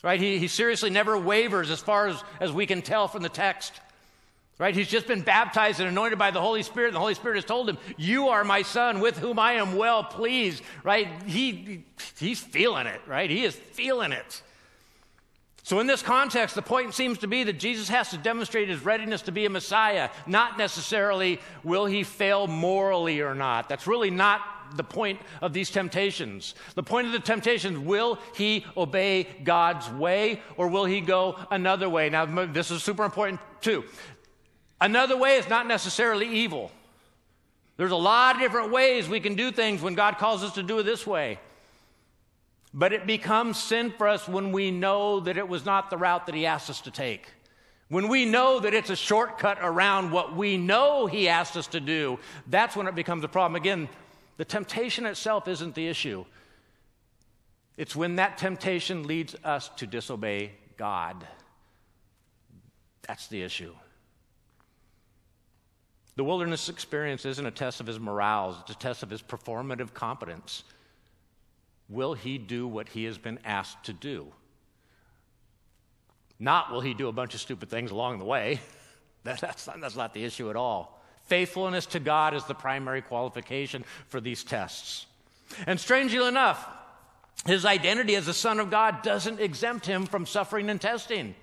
Right? 0.04 0.20
He, 0.20 0.38
he 0.38 0.48
seriously 0.48 0.90
never 0.90 1.18
wavers 1.18 1.72
as 1.72 1.80
far 1.80 2.08
as, 2.08 2.24
as 2.40 2.52
we 2.52 2.66
can 2.66 2.82
tell 2.82 3.08
from 3.08 3.24
the 3.24 3.30
text. 3.30 3.74
Right? 4.60 4.76
He's 4.76 4.88
just 4.88 5.08
been 5.08 5.22
baptized 5.22 5.80
and 5.80 5.90
anointed 5.90 6.18
by 6.18 6.32
the 6.32 6.42
Holy 6.42 6.64
Spirit, 6.64 6.88
and 6.88 6.96
the 6.96 7.00
Holy 7.00 7.14
Spirit 7.14 7.36
has 7.36 7.46
told 7.46 7.70
him, 7.70 7.78
You 7.96 8.30
are 8.30 8.44
my 8.44 8.64
son 8.64 9.00
with 9.00 9.18
whom 9.18 9.38
I 9.38 9.54
am 9.54 9.76
well 9.76 10.04
pleased. 10.04 10.64
Right? 10.84 11.08
He, 11.24 11.84
he's 12.20 12.40
feeling 12.40 12.88
it, 12.88 13.02
right? 13.08 13.30
He 13.30 13.44
is 13.44 13.56
feeling 13.56 14.12
it. 14.12 14.42
So, 15.68 15.82
in 15.82 15.88
this 15.88 16.02
context, 16.02 16.56
the 16.56 16.62
point 16.62 16.94
seems 16.94 17.18
to 17.18 17.28
be 17.28 17.44
that 17.44 17.60
Jesus 17.60 17.90
has 17.90 18.10
to 18.12 18.18
demonstrate 18.18 18.70
his 18.70 18.86
readiness 18.86 19.24
to 19.24 19.34
be 19.34 19.46
a 19.46 19.50
Messiah, 19.50 20.10
not 20.26 20.58
necessarily 20.58 21.42
will 21.62 21.86
he 21.86 22.06
fail 22.06 22.48
morally 22.48 23.20
or 23.20 23.36
not. 23.36 23.68
That's 23.68 23.86
really 23.86 24.10
not 24.10 24.40
the 24.78 24.86
point 24.86 25.20
of 25.42 25.52
these 25.52 25.70
temptations. 25.70 26.56
The 26.76 26.84
point 26.84 27.08
of 27.08 27.12
the 27.12 27.20
temptations 27.20 27.80
will 27.80 28.18
he 28.34 28.66
obey 28.78 29.28
God's 29.44 29.90
way 29.90 30.40
or 30.56 30.70
will 30.70 30.86
he 30.86 31.02
go 31.02 31.38
another 31.52 31.90
way? 31.90 32.10
Now, 32.10 32.46
this 32.46 32.72
is 32.72 32.82
super 32.82 33.04
important 33.04 33.42
too. 33.60 33.84
Another 34.80 35.18
way 35.18 35.36
is 35.36 35.50
not 35.50 35.68
necessarily 35.68 36.30
evil. 36.30 36.72
There's 37.76 37.92
a 37.92 37.98
lot 37.98 38.36
of 38.36 38.42
different 38.42 38.72
ways 38.72 39.10
we 39.10 39.20
can 39.20 39.36
do 39.36 39.52
things 39.52 39.82
when 39.82 39.96
God 39.96 40.18
calls 40.18 40.46
us 40.46 40.54
to 40.54 40.64
do 40.64 40.80
it 40.80 40.84
this 40.84 41.06
way. 41.06 41.40
But 42.78 42.94
it 42.94 43.08
becomes 43.08 43.62
sin 43.62 43.92
for 43.98 44.08
us 44.08 44.28
when 44.28 44.52
we 44.52 44.70
know 44.70 45.20
that 45.22 45.36
it 45.36 45.50
was 45.50 45.66
not 45.66 45.90
the 45.90 45.98
route 45.98 46.28
that 46.28 46.36
He 46.36 46.46
asked 46.46 46.70
us 46.70 46.80
to 46.82 46.92
take. 46.92 47.28
When 47.90 48.08
we 48.08 48.24
know 48.24 48.60
that 48.60 48.76
it's 48.76 48.92
a 48.92 48.96
shortcut 48.96 49.58
around 49.64 50.12
what 50.12 50.36
we 50.36 50.58
know 50.58 51.08
He 51.08 51.28
asked 51.28 51.58
us 51.58 51.66
to 51.68 51.80
do, 51.80 52.20
that's 52.46 52.76
when 52.76 52.86
it 52.86 52.94
becomes 52.94 53.24
a 53.24 53.28
problem. 53.28 53.56
Again, 53.56 53.90
the 54.38 54.46
temptation 54.46 55.08
itself 55.08 55.48
isn't 55.48 55.74
the 55.74 55.88
issue. 55.88 56.24
It's 57.78 57.96
when 57.96 58.18
that 58.18 58.38
temptation 58.38 59.08
leads 59.08 59.36
us 59.44 59.70
to 59.78 59.88
disobey 59.88 60.52
God. 60.78 61.26
That's 63.08 63.26
the 63.26 63.42
issue. 63.42 63.74
The 66.16 66.24
wilderness 66.24 66.70
experience 66.70 67.26
isn't 67.26 67.46
a 67.46 67.52
test 67.52 67.80
of 67.80 67.88
his 67.88 68.00
morale, 68.00 68.56
it's 68.62 68.70
a 68.70 68.78
test 68.78 69.02
of 69.02 69.10
his 69.10 69.24
performative 69.24 69.96
competence. 69.96 70.64
Will 71.90 72.14
he 72.14 72.38
do 72.38 72.68
what 72.68 72.90
he 72.90 73.06
has 73.06 73.18
been 73.18 73.40
asked 73.46 73.86
to 73.86 73.94
do? 73.94 74.28
Not 76.40 76.72
will 76.72 76.82
he 76.82 76.94
do 76.94 77.08
a 77.08 77.12
bunch 77.12 77.34
of 77.34 77.40
stupid 77.40 77.70
things 77.70 77.92
along 77.92 78.20
the 78.20 78.26
way. 78.26 78.60
that's, 79.24 79.42
not, 79.42 79.82
that's 79.82 79.96
not 79.96 80.14
the 80.14 80.24
issue 80.24 80.50
at 80.50 80.56
all. 80.56 81.02
Faithfulness 81.26 81.86
to 81.88 82.00
God 82.00 82.34
is 82.34 82.44
the 82.46 82.54
primary 82.54 83.02
qualification 83.02 83.84
for 84.08 84.22
these 84.22 84.44
tests. 84.44 85.06
And 85.66 85.80
strangely 85.80 86.26
enough, 86.26 86.66
his 87.46 87.66
identity 87.66 88.16
as 88.16 88.28
a 88.28 88.34
son 88.34 88.60
of 88.60 88.70
God 88.70 89.02
doesn't 89.02 89.40
exempt 89.40 89.86
him 89.86 90.06
from 90.06 90.26
suffering 90.26 90.70
and 90.70 90.80
testing, 90.80 91.36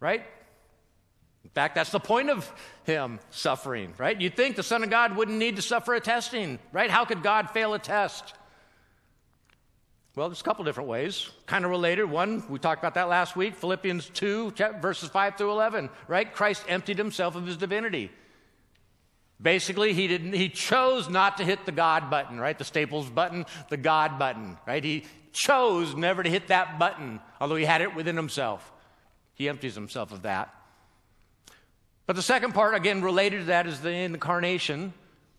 right? 0.00 0.22
In 1.44 1.50
fact, 1.50 1.74
that's 1.74 1.90
the 1.90 2.00
point 2.00 2.30
of 2.30 2.50
him 2.84 3.20
suffering, 3.30 3.94
right? 3.96 4.20
You'd 4.20 4.36
think 4.36 4.56
the 4.56 4.62
Son 4.62 4.82
of 4.82 4.90
God 4.90 5.16
wouldn't 5.16 5.38
need 5.38 5.56
to 5.56 5.62
suffer 5.62 5.94
a 5.94 6.00
testing, 6.00 6.58
right? 6.72 6.90
How 6.90 7.04
could 7.04 7.22
God 7.22 7.50
fail 7.50 7.72
a 7.74 7.78
test? 7.78 8.34
Well, 10.18 10.28
there's 10.28 10.40
a 10.40 10.44
couple 10.44 10.64
different 10.64 10.88
ways, 10.88 11.30
kind 11.46 11.64
of 11.64 11.70
related. 11.70 12.02
One, 12.02 12.42
we 12.48 12.58
talked 12.58 12.80
about 12.80 12.94
that 12.94 13.08
last 13.08 13.36
week, 13.36 13.54
Philippians 13.54 14.10
2, 14.10 14.50
verses 14.80 15.08
5 15.10 15.36
through 15.36 15.52
11, 15.52 15.90
right? 16.08 16.34
Christ 16.34 16.64
emptied 16.66 16.98
himself 16.98 17.36
of 17.36 17.46
his 17.46 17.56
divinity. 17.56 18.10
Basically, 19.40 19.92
he 19.92 20.08
didn't 20.08 20.32
he 20.32 20.48
chose 20.48 21.08
not 21.08 21.36
to 21.36 21.44
hit 21.44 21.66
the 21.66 21.70
God 21.70 22.10
button, 22.10 22.40
right? 22.40 22.58
The 22.58 22.64
Staples 22.64 23.08
button, 23.08 23.46
the 23.68 23.76
God 23.76 24.18
button, 24.18 24.58
right? 24.66 24.82
He 24.82 25.04
chose 25.32 25.94
never 25.94 26.24
to 26.24 26.28
hit 26.28 26.48
that 26.48 26.80
button, 26.80 27.20
although 27.40 27.54
he 27.54 27.64
had 27.64 27.80
it 27.80 27.94
within 27.94 28.16
himself. 28.16 28.72
He 29.34 29.48
empties 29.48 29.76
himself 29.76 30.10
of 30.10 30.22
that. 30.22 30.52
But 32.06 32.16
the 32.16 32.22
second 32.22 32.54
part, 32.54 32.74
again, 32.74 33.02
related 33.02 33.38
to 33.38 33.44
that, 33.44 33.68
is 33.68 33.82
the 33.82 33.92
incarnation. 33.92 34.94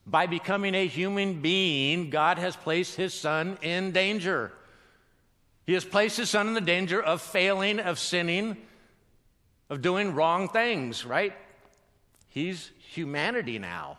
By 0.07 0.25
becoming 0.25 0.73
a 0.73 0.87
human 0.87 1.41
being, 1.41 2.09
God 2.09 2.37
has 2.37 2.55
placed 2.55 2.95
his 2.95 3.13
son 3.13 3.57
in 3.61 3.91
danger. 3.91 4.53
He 5.65 5.73
has 5.73 5.85
placed 5.85 6.17
his 6.17 6.29
son 6.29 6.47
in 6.47 6.53
the 6.53 6.61
danger 6.61 7.01
of 7.01 7.21
failing, 7.21 7.79
of 7.79 7.99
sinning, 7.99 8.57
of 9.69 9.81
doing 9.81 10.15
wrong 10.15 10.49
things, 10.49 11.05
right? 11.05 11.33
He's 12.27 12.71
humanity 12.79 13.59
now. 13.59 13.97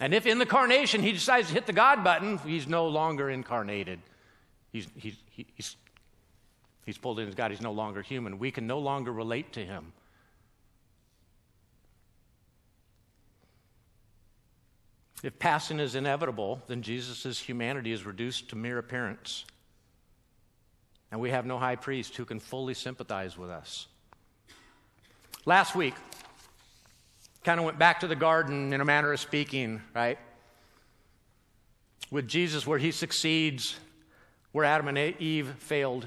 And 0.00 0.14
if 0.14 0.26
in 0.26 0.38
the 0.38 0.46
carnation 0.46 1.02
he 1.02 1.12
decides 1.12 1.48
to 1.48 1.54
hit 1.54 1.66
the 1.66 1.72
God 1.72 2.04
button, 2.04 2.38
he's 2.38 2.68
no 2.68 2.86
longer 2.86 3.30
incarnated. 3.30 3.98
He's, 4.72 4.86
he's, 4.96 5.16
he's, 5.30 5.76
he's 6.86 6.98
pulled 6.98 7.18
in 7.18 7.28
as 7.28 7.34
God. 7.34 7.50
He's 7.50 7.60
no 7.60 7.72
longer 7.72 8.02
human. 8.02 8.38
We 8.38 8.50
can 8.50 8.66
no 8.66 8.78
longer 8.78 9.12
relate 9.12 9.52
to 9.54 9.64
him. 9.64 9.92
If 15.22 15.38
passing 15.38 15.80
is 15.80 15.94
inevitable, 15.94 16.62
then 16.68 16.82
Jesus' 16.82 17.38
humanity 17.40 17.92
is 17.92 18.06
reduced 18.06 18.50
to 18.50 18.56
mere 18.56 18.78
appearance. 18.78 19.44
And 21.10 21.20
we 21.20 21.30
have 21.30 21.46
no 21.46 21.58
high 21.58 21.76
priest 21.76 22.16
who 22.16 22.24
can 22.24 22.38
fully 22.38 22.74
sympathize 22.74 23.36
with 23.36 23.50
us. 23.50 23.86
Last 25.44 25.74
week, 25.74 25.94
kind 27.42 27.58
of 27.58 27.66
went 27.66 27.78
back 27.78 28.00
to 28.00 28.06
the 28.06 28.16
garden 28.16 28.72
in 28.72 28.80
a 28.80 28.84
manner 28.84 29.12
of 29.12 29.18
speaking, 29.18 29.80
right? 29.94 30.18
With 32.10 32.28
Jesus, 32.28 32.66
where 32.66 32.78
he 32.78 32.92
succeeds 32.92 33.76
where 34.52 34.64
Adam 34.64 34.88
and 34.88 34.98
Eve 34.98 35.54
failed. 35.58 36.06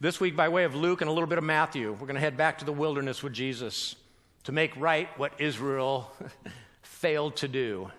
This 0.00 0.20
week, 0.20 0.36
by 0.36 0.48
way 0.48 0.64
of 0.64 0.74
Luke 0.74 1.00
and 1.00 1.10
a 1.10 1.12
little 1.12 1.28
bit 1.28 1.38
of 1.38 1.44
Matthew, 1.44 1.92
we're 1.92 2.06
going 2.06 2.14
to 2.14 2.20
head 2.20 2.36
back 2.36 2.58
to 2.58 2.64
the 2.64 2.72
wilderness 2.72 3.22
with 3.22 3.32
Jesus 3.32 3.96
to 4.44 4.52
make 4.52 4.76
right 4.76 5.08
what 5.18 5.32
Israel 5.40 6.12
failed 6.82 7.36
to 7.36 7.48
do. 7.48 7.90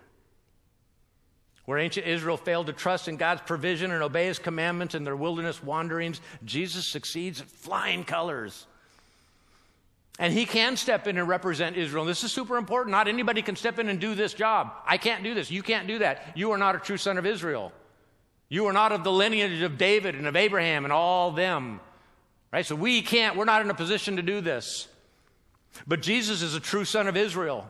Where 1.66 1.78
ancient 1.78 2.08
Israel 2.08 2.38
failed 2.38 2.68
to 2.68 2.74
trust 2.74 3.08
in 3.08 3.18
God's 3.18 3.42
provision 3.42 3.92
and 3.92 4.04
obey 4.04 4.26
his 4.26 4.40
commandments 4.40 4.96
in 4.96 5.04
their 5.04 5.16
wilderness 5.16 5.64
wanderings, 5.64 6.20
Jesus 6.44 6.86
succeeds 6.86 7.42
at 7.42 7.48
flying 7.48 8.04
colors. 8.04 8.66
And 10.20 10.34
he 10.34 10.46
can 10.46 10.76
step 10.76 11.08
in 11.08 11.18
and 11.18 11.28
represent 11.28 11.78
Israel. 11.78 12.06
This 12.06 12.24
is 12.24 12.32
super 12.32 12.58
important. 12.58 12.92
Not 12.92 13.08
anybody 13.08 13.42
can 13.42 13.56
step 13.56 13.80
in 13.80 13.90
and 13.90 14.00
do 14.00 14.14
this 14.16 14.34
job. 14.34 14.74
I 14.86 14.98
can't 14.98 15.24
do 15.24 15.34
this. 15.34 15.50
You 15.50 15.64
can't 15.64 15.88
do 15.88 16.00
that. 16.00 16.34
You 16.36 16.52
are 16.52 16.58
not 16.58 16.76
a 16.76 16.80
true 16.80 16.98
son 16.98 17.18
of 17.18 17.26
Israel. 17.26 17.72
You 18.50 18.66
are 18.66 18.74
not 18.74 18.92
of 18.92 19.04
the 19.04 19.12
lineage 19.12 19.62
of 19.62 19.78
David 19.78 20.16
and 20.16 20.28
of 20.28 20.36
Abraham 20.36 20.84
and 20.84 20.92
all 20.92 21.32
them. 21.32 21.80
Right? 22.52 22.66
So 22.66 22.76
we 22.76 23.02
can't, 23.02 23.38
we're 23.38 23.46
not 23.46 23.62
in 23.62 23.70
a 23.70 23.74
position 23.74 24.18
to 24.18 24.22
do 24.22 24.42
this. 24.42 24.88
But 25.88 26.02
Jesus 26.02 26.42
is 26.42 26.56
a 26.56 26.60
true 26.60 26.86
son 26.86 27.08
of 27.08 27.16
Israel, 27.18 27.70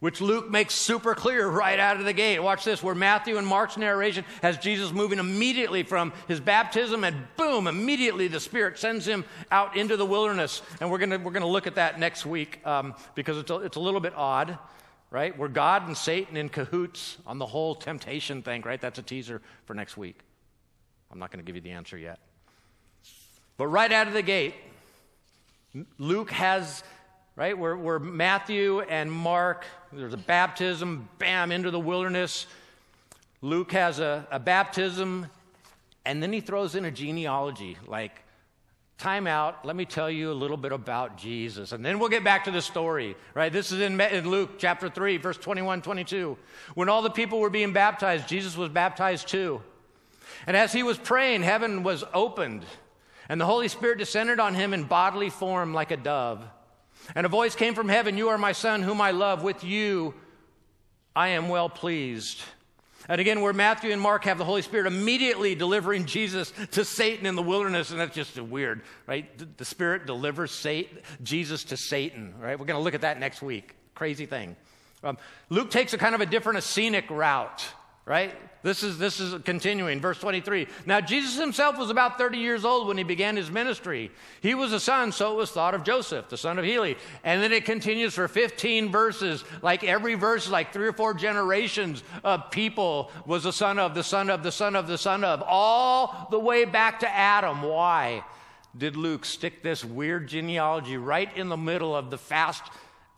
which 0.00 0.20
Luke 0.20 0.50
makes 0.50 0.74
super 0.74 1.14
clear 1.14 1.46
right 1.46 1.78
out 1.78 1.98
of 1.98 2.04
the 2.04 2.12
gate. 2.12 2.38
Watch 2.40 2.64
this, 2.64 2.82
where 2.82 2.94
Matthew 2.94 3.36
and 3.36 3.46
Mark's 3.46 3.76
narration 3.76 4.24
has 4.42 4.58
Jesus 4.58 4.92
moving 4.92 5.18
immediately 5.18 5.82
from 5.82 6.12
his 6.26 6.40
baptism, 6.40 7.04
and 7.04 7.16
boom, 7.36 7.66
immediately 7.66 8.26
the 8.26 8.40
Spirit 8.40 8.78
sends 8.78 9.06
him 9.06 9.24
out 9.50 9.76
into 9.76 9.96
the 9.96 10.06
wilderness. 10.06 10.62
And 10.80 10.90
we're 10.90 10.98
going 10.98 11.10
to 11.10 11.18
we're 11.18 11.32
gonna 11.32 11.46
look 11.46 11.66
at 11.66 11.76
that 11.76 11.98
next 11.98 12.26
week 12.26 12.64
um, 12.66 12.94
because 13.14 13.38
it's 13.38 13.50
a, 13.50 13.56
it's 13.56 13.76
a 13.76 13.80
little 13.80 14.00
bit 14.00 14.14
odd, 14.16 14.58
right? 15.10 15.36
We're 15.36 15.48
God 15.48 15.86
and 15.86 15.96
Satan 15.96 16.36
in 16.36 16.48
cahoots 16.48 17.18
on 17.26 17.38
the 17.38 17.46
whole 17.46 17.74
temptation 17.74 18.42
thing, 18.42 18.62
right? 18.62 18.80
That's 18.80 18.98
a 18.98 19.02
teaser 19.02 19.42
for 19.66 19.74
next 19.74 19.96
week. 19.96 20.18
I'm 21.10 21.18
not 21.18 21.30
going 21.30 21.44
to 21.44 21.46
give 21.46 21.56
you 21.56 21.62
the 21.62 21.72
answer 21.72 21.98
yet. 21.98 22.20
But 23.56 23.66
right 23.66 23.92
out 23.92 24.06
of 24.06 24.14
the 24.14 24.22
gate, 24.22 24.54
Luke 25.98 26.30
has, 26.32 26.82
right, 27.36 27.56
where, 27.56 27.76
where 27.76 27.98
Matthew 27.98 28.80
and 28.80 29.10
Mark, 29.10 29.64
there's 29.92 30.14
a 30.14 30.18
baptism, 30.18 31.08
bam, 31.18 31.52
into 31.52 31.70
the 31.70 31.80
wilderness. 31.80 32.46
Luke 33.40 33.72
has 33.72 34.00
a, 34.00 34.26
a 34.30 34.38
baptism, 34.38 35.26
and 36.04 36.22
then 36.22 36.32
he 36.32 36.40
throws 36.40 36.74
in 36.74 36.84
a 36.84 36.90
genealogy 36.90 37.76
like, 37.86 38.22
time 38.98 39.26
out, 39.26 39.64
let 39.64 39.74
me 39.76 39.86
tell 39.86 40.10
you 40.10 40.30
a 40.30 40.34
little 40.34 40.58
bit 40.58 40.72
about 40.72 41.16
Jesus. 41.16 41.72
And 41.72 41.82
then 41.82 41.98
we'll 41.98 42.10
get 42.10 42.22
back 42.22 42.44
to 42.44 42.50
the 42.50 42.60
story, 42.60 43.16
right? 43.32 43.50
This 43.50 43.72
is 43.72 43.80
in, 43.80 43.98
in 43.98 44.28
Luke 44.28 44.58
chapter 44.58 44.90
3, 44.90 45.16
verse 45.16 45.38
21, 45.38 45.80
22. 45.80 46.36
When 46.74 46.90
all 46.90 47.00
the 47.00 47.10
people 47.10 47.40
were 47.40 47.48
being 47.48 47.72
baptized, 47.72 48.28
Jesus 48.28 48.56
was 48.58 48.68
baptized 48.68 49.26
too. 49.28 49.62
And 50.46 50.54
as 50.54 50.72
he 50.72 50.82
was 50.82 50.98
praying, 50.98 51.42
heaven 51.42 51.82
was 51.82 52.04
opened. 52.12 52.66
And 53.30 53.40
the 53.40 53.46
Holy 53.46 53.68
Spirit 53.68 53.98
descended 53.98 54.40
on 54.40 54.56
him 54.56 54.74
in 54.74 54.82
bodily 54.82 55.30
form 55.30 55.72
like 55.72 55.92
a 55.92 55.96
dove. 55.96 56.44
And 57.14 57.24
a 57.24 57.28
voice 57.28 57.54
came 57.54 57.76
from 57.76 57.88
heaven 57.88 58.18
You 58.18 58.30
are 58.30 58.38
my 58.38 58.50
son, 58.50 58.82
whom 58.82 59.00
I 59.00 59.12
love. 59.12 59.44
With 59.44 59.62
you 59.62 60.14
I 61.14 61.28
am 61.28 61.48
well 61.48 61.68
pleased. 61.68 62.42
And 63.08 63.20
again, 63.20 63.40
where 63.40 63.52
Matthew 63.52 63.92
and 63.92 64.00
Mark 64.00 64.24
have 64.24 64.36
the 64.36 64.44
Holy 64.44 64.62
Spirit 64.62 64.88
immediately 64.88 65.54
delivering 65.54 66.06
Jesus 66.06 66.52
to 66.72 66.84
Satan 66.84 67.24
in 67.24 67.36
the 67.36 67.42
wilderness, 67.42 67.92
and 67.92 68.00
that's 68.00 68.16
just 68.16 68.40
weird, 68.40 68.82
right? 69.06 69.56
The 69.56 69.64
Spirit 69.64 70.06
delivers 70.06 70.50
Satan, 70.50 70.98
Jesus 71.22 71.62
to 71.64 71.76
Satan, 71.76 72.34
right? 72.40 72.58
We're 72.58 72.66
going 72.66 72.78
to 72.78 72.82
look 72.82 72.94
at 72.94 73.02
that 73.02 73.20
next 73.20 73.42
week. 73.42 73.76
Crazy 73.94 74.26
thing. 74.26 74.56
Um, 75.04 75.18
Luke 75.50 75.70
takes 75.70 75.92
a 75.92 75.98
kind 75.98 76.16
of 76.16 76.20
a 76.20 76.26
different, 76.26 76.58
a 76.58 76.62
scenic 76.62 77.08
route 77.10 77.64
right? 78.10 78.34
This 78.62 78.82
is, 78.82 78.98
this 78.98 79.20
is 79.20 79.40
continuing. 79.42 80.00
Verse 80.00 80.18
23. 80.18 80.66
Now, 80.84 81.00
Jesus 81.00 81.38
himself 81.38 81.78
was 81.78 81.88
about 81.88 82.18
30 82.18 82.38
years 82.38 82.64
old 82.64 82.86
when 82.86 82.98
he 82.98 83.04
began 83.04 83.36
his 83.36 83.50
ministry. 83.50 84.10
He 84.42 84.54
was 84.54 84.72
a 84.72 84.80
son, 84.80 85.12
so 85.12 85.32
it 85.32 85.36
was 85.36 85.50
thought 85.50 85.74
of 85.74 85.82
Joseph, 85.82 86.28
the 86.28 86.36
son 86.36 86.58
of 86.58 86.64
Heli. 86.64 86.96
And 87.24 87.42
then 87.42 87.52
it 87.52 87.64
continues 87.64 88.14
for 88.14 88.28
15 88.28 88.92
verses. 88.92 89.44
Like 89.62 89.82
every 89.82 90.14
verse, 90.14 90.50
like 90.50 90.72
three 90.72 90.88
or 90.88 90.92
four 90.92 91.14
generations 91.14 92.02
of 92.22 92.50
people 92.50 93.10
was 93.24 93.44
the 93.44 93.52
son 93.52 93.78
of, 93.78 93.94
the 93.94 94.04
son 94.04 94.28
of, 94.28 94.42
the 94.42 94.52
son 94.52 94.76
of, 94.76 94.86
the 94.86 94.98
son 94.98 95.24
of, 95.24 95.42
all 95.46 96.28
the 96.30 96.38
way 96.38 96.66
back 96.66 97.00
to 97.00 97.08
Adam. 97.08 97.62
Why 97.62 98.22
did 98.76 98.96
Luke 98.96 99.24
stick 99.24 99.62
this 99.62 99.84
weird 99.84 100.28
genealogy 100.28 100.96
right 100.96 101.34
in 101.36 101.48
the 101.48 101.56
middle 101.56 101.96
of 101.96 102.10
the 102.10 102.18
fast 102.18 102.62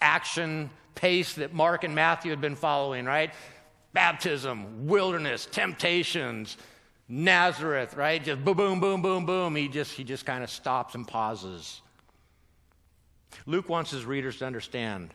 action 0.01 0.71
pace 0.95 1.35
that 1.35 1.53
Mark 1.53 1.85
and 1.85 1.95
Matthew 1.95 2.31
had 2.31 2.41
been 2.41 2.57
following, 2.57 3.05
right? 3.05 3.33
Baptism, 3.93 4.87
wilderness, 4.87 5.47
temptations, 5.51 6.57
Nazareth, 7.09 7.95
right? 7.95 8.23
Just 8.23 8.45
boom, 8.45 8.57
boom, 8.57 8.81
boom, 8.81 9.03
boom, 9.03 9.27
boom. 9.27 9.57
He 9.57 9.69
just, 9.69 9.93
he 9.93 10.05
just 10.05 10.25
kind 10.25 10.43
of 10.43 10.51
stops 10.51 10.95
and 10.95 11.07
pauses. 11.07 11.83
Luke 13.47 13.69
wants 13.69 13.91
his 13.91 14.05
readers 14.05 14.39
to 14.39 14.47
understand 14.47 15.13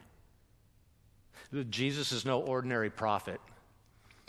that 1.51 1.71
Jesus 1.71 2.11
is 2.11 2.25
no 2.25 2.41
ordinary 2.41 2.89
prophet. 2.89 3.39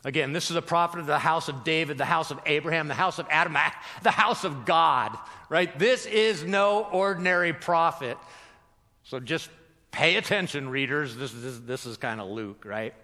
Again, 0.05 0.33
this 0.33 0.51
is 0.51 0.57
a 0.57 0.63
prophet 0.63 1.01
of 1.01 1.07
the 1.07 1.19
house 1.19 1.49
of 1.49 1.65
David, 1.65 1.99
the 1.99 2.05
house 2.05 2.31
of 2.31 2.39
Abraham, 2.47 2.87
the 2.87 2.95
house 2.95 3.19
of 3.19 3.27
Adam, 3.31 3.57
the 4.03 4.11
house 4.11 4.45
of 4.45 4.65
God, 4.65 5.19
right? 5.49 5.77
This 5.79 6.07
is 6.07 6.45
no 6.45 6.85
ordinary 6.85 7.53
prophet. 7.53 8.17
So 9.03 9.19
just 9.19 9.51
pay 9.91 10.17
attention, 10.17 10.69
readers. 10.69 11.17
This, 11.17 11.33
this, 11.33 11.59
this 11.59 11.87
is 11.87 11.97
kind 11.97 12.21
of 12.21 12.29
Luke, 12.29 12.65
right? 12.65 12.95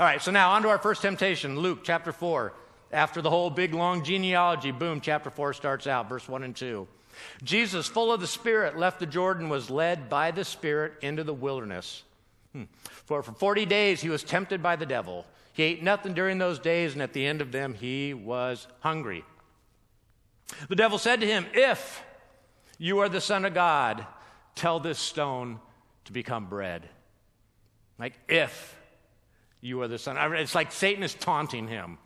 All 0.00 0.06
right, 0.06 0.22
so 0.22 0.30
now 0.30 0.52
on 0.52 0.62
to 0.62 0.70
our 0.70 0.78
first 0.78 1.02
temptation, 1.02 1.58
Luke 1.58 1.80
chapter 1.82 2.10
4. 2.10 2.54
After 2.90 3.20
the 3.20 3.28
whole 3.28 3.50
big 3.50 3.74
long 3.74 4.02
genealogy, 4.02 4.70
boom, 4.70 5.02
chapter 5.02 5.28
4 5.28 5.52
starts 5.52 5.86
out, 5.86 6.08
verse 6.08 6.26
1 6.26 6.42
and 6.42 6.56
2. 6.56 6.88
Jesus, 7.44 7.86
full 7.86 8.10
of 8.10 8.22
the 8.22 8.26
Spirit, 8.26 8.78
left 8.78 8.98
the 8.98 9.04
Jordan, 9.04 9.50
was 9.50 9.68
led 9.68 10.08
by 10.08 10.30
the 10.30 10.42
Spirit 10.42 10.94
into 11.02 11.22
the 11.22 11.34
wilderness. 11.34 12.02
Hmm. 12.54 12.62
For 13.04 13.22
for 13.22 13.32
40 13.32 13.66
days 13.66 14.00
he 14.00 14.08
was 14.08 14.24
tempted 14.24 14.62
by 14.62 14.74
the 14.74 14.86
devil. 14.86 15.26
He 15.52 15.64
ate 15.64 15.82
nothing 15.82 16.14
during 16.14 16.38
those 16.38 16.58
days, 16.58 16.94
and 16.94 17.02
at 17.02 17.12
the 17.12 17.26
end 17.26 17.42
of 17.42 17.52
them, 17.52 17.74
he 17.74 18.14
was 18.14 18.68
hungry. 18.80 19.22
The 20.70 20.76
devil 20.76 20.96
said 20.96 21.20
to 21.20 21.26
him, 21.26 21.44
If 21.52 22.02
you 22.78 23.00
are 23.00 23.10
the 23.10 23.20
Son 23.20 23.44
of 23.44 23.52
God, 23.52 24.06
tell 24.54 24.80
this 24.80 24.98
stone 24.98 25.60
to 26.06 26.12
become 26.12 26.46
bread. 26.46 26.88
Like, 27.98 28.14
if 28.30 28.79
you 29.60 29.80
are 29.82 29.88
the 29.88 29.98
Son. 29.98 30.16
It's 30.34 30.54
like 30.54 30.72
Satan 30.72 31.02
is 31.02 31.14
taunting 31.14 31.68
him. 31.68 31.98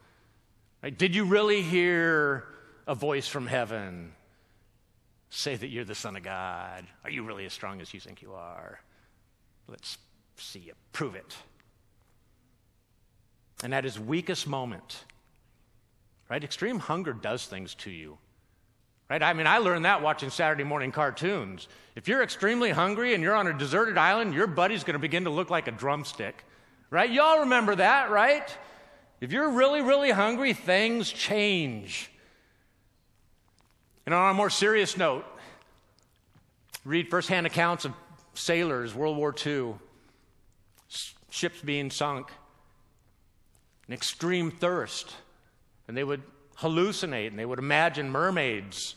Like, 0.83 0.99
did 0.99 1.15
you 1.15 1.25
really 1.25 1.63
hear 1.63 2.45
a 2.87 2.95
voice 2.95 3.27
from 3.27 3.47
heaven 3.47 4.13
say 5.31 5.57
that 5.57 5.69
you're 5.69 5.85
the 5.85 5.95
Son 5.95 6.17
of 6.17 6.23
God? 6.23 6.85
Are 7.05 7.11
you 7.11 7.23
really 7.23 7.47
as 7.47 7.53
strong 7.53 7.81
as 7.81 7.95
you 7.95 8.01
think 8.01 8.23
you 8.23 8.33
are? 8.35 8.81
Let's 9.69 9.99
see 10.37 10.59
you 10.59 10.73
prove 10.93 11.15
it. 11.15 11.37
And 13.63 13.75
at 13.75 13.85
his 13.85 13.99
weakest 13.99 14.47
moment, 14.47 15.05
right? 16.29 16.43
Extreme 16.43 16.81
hunger 16.81 17.13
does 17.13 17.47
things 17.47 17.75
to 17.77 17.91
you. 17.91 18.19
Right? 19.09 19.23
I 19.23 19.35
mean, 19.35 19.47
I 19.47 19.59
learned 19.59 19.85
that 19.85 20.03
watching 20.03 20.31
Saturday 20.31 20.65
morning 20.65 20.91
cartoons. 20.91 21.69
If 21.95 22.09
you're 22.09 22.23
extremely 22.23 22.71
hungry 22.71 23.15
and 23.15 23.23
you're 23.23 23.35
on 23.35 23.47
a 23.47 23.53
deserted 23.53 23.99
island, 23.99 24.35
your 24.35 24.47
buddy's 24.47 24.83
going 24.83 24.95
to 24.95 24.99
begin 24.99 25.25
to 25.25 25.31
look 25.31 25.51
like 25.51 25.69
a 25.69 25.73
drumstick. 25.73 26.45
Right? 26.95 27.11
Y'all 27.11 27.41
remember 27.41 27.75
that, 27.75 28.13
right? 28.13 28.57
If 29.21 29.33
you're 29.33 29.51
really, 29.51 29.83
really 29.83 30.13
hungry, 30.13 30.53
things 30.53 31.11
change. 31.11 32.09
And 34.07 34.15
on 34.15 34.31
a 34.31 34.35
more 34.35 34.49
serious 34.49 34.97
note, 34.97 35.25
read 36.85 37.11
firsthand 37.11 37.49
accounts 37.49 37.85
of 37.85 37.95
sailors, 38.35 38.95
World 38.95 39.17
War 39.17 39.35
II, 39.45 39.75
ships 41.31 41.61
being 41.63 41.91
sunk 41.91 42.31
an 43.89 43.93
extreme 43.93 44.53
thirst. 44.53 45.17
And 45.89 45.97
they 45.97 46.05
would 46.05 46.23
hallucinate 46.59 47.27
and 47.27 47.37
they 47.37 47.45
would 47.45 47.59
imagine 47.59 48.09
mermaids. 48.09 48.95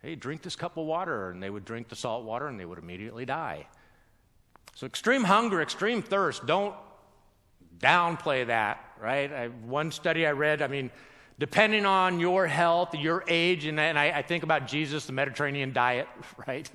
Hey, 0.00 0.14
drink 0.14 0.40
this 0.40 0.56
cup 0.56 0.78
of 0.78 0.86
water. 0.86 1.32
And 1.32 1.42
they 1.42 1.50
would 1.50 1.66
drink 1.66 1.90
the 1.90 1.96
salt 1.96 2.24
water 2.24 2.46
and 2.46 2.58
they 2.58 2.64
would 2.64 2.78
immediately 2.78 3.26
die. 3.26 3.66
So, 4.78 4.86
extreme 4.86 5.24
hunger, 5.24 5.60
extreme 5.60 6.02
thirst, 6.02 6.46
don't 6.46 6.72
downplay 7.80 8.46
that, 8.46 8.78
right? 9.00 9.32
I, 9.32 9.48
one 9.48 9.90
study 9.90 10.24
I 10.24 10.30
read, 10.30 10.62
I 10.62 10.68
mean, 10.68 10.92
depending 11.36 11.84
on 11.84 12.20
your 12.20 12.46
health, 12.46 12.94
your 12.94 13.24
age, 13.26 13.64
and, 13.64 13.80
and 13.80 13.98
I, 13.98 14.18
I, 14.18 14.22
think 14.22 14.44
about 14.44 14.68
Jesus, 14.68 15.04
the 15.04 15.12
Mediterranean 15.12 15.72
diet, 15.72 16.06
right? 16.46 16.70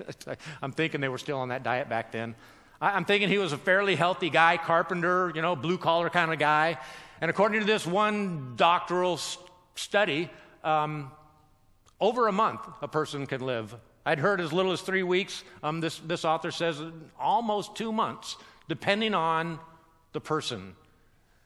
I'm 0.60 0.72
thinking 0.72 1.00
they 1.00 1.08
were 1.08 1.16
still 1.16 1.38
on 1.38 1.48
that 1.48 1.62
diet 1.62 1.88
back 1.88 2.12
then. 2.12 2.34
I'm 2.78 3.06
thinking 3.06 3.30
he 3.30 3.38
was 3.38 3.54
a 3.54 3.56
fairly 3.56 3.96
healthy 3.96 4.28
guy, 4.28 4.58
carpenter, 4.58 5.32
you 5.34 5.40
know, 5.40 5.56
blue 5.56 5.78
collar 5.78 6.10
kind 6.10 6.30
of 6.30 6.38
guy. 6.38 6.76
And 7.22 7.30
according 7.30 7.60
to 7.60 7.66
this 7.66 7.86
one 7.86 8.52
doctoral 8.56 9.18
study, 9.76 10.28
um, 10.62 11.10
over 12.02 12.28
a 12.28 12.32
month 12.32 12.68
a 12.82 12.88
person 12.88 13.26
can 13.26 13.40
live. 13.40 13.74
I'd 14.06 14.18
heard 14.18 14.40
as 14.40 14.52
little 14.52 14.72
as 14.72 14.80
three 14.80 15.02
weeks. 15.02 15.44
Um, 15.62 15.80
this, 15.80 15.98
this 15.98 16.24
author 16.24 16.50
says 16.50 16.80
almost 17.18 17.74
two 17.74 17.92
months, 17.92 18.36
depending 18.68 19.14
on 19.14 19.58
the 20.12 20.20
person. 20.20 20.74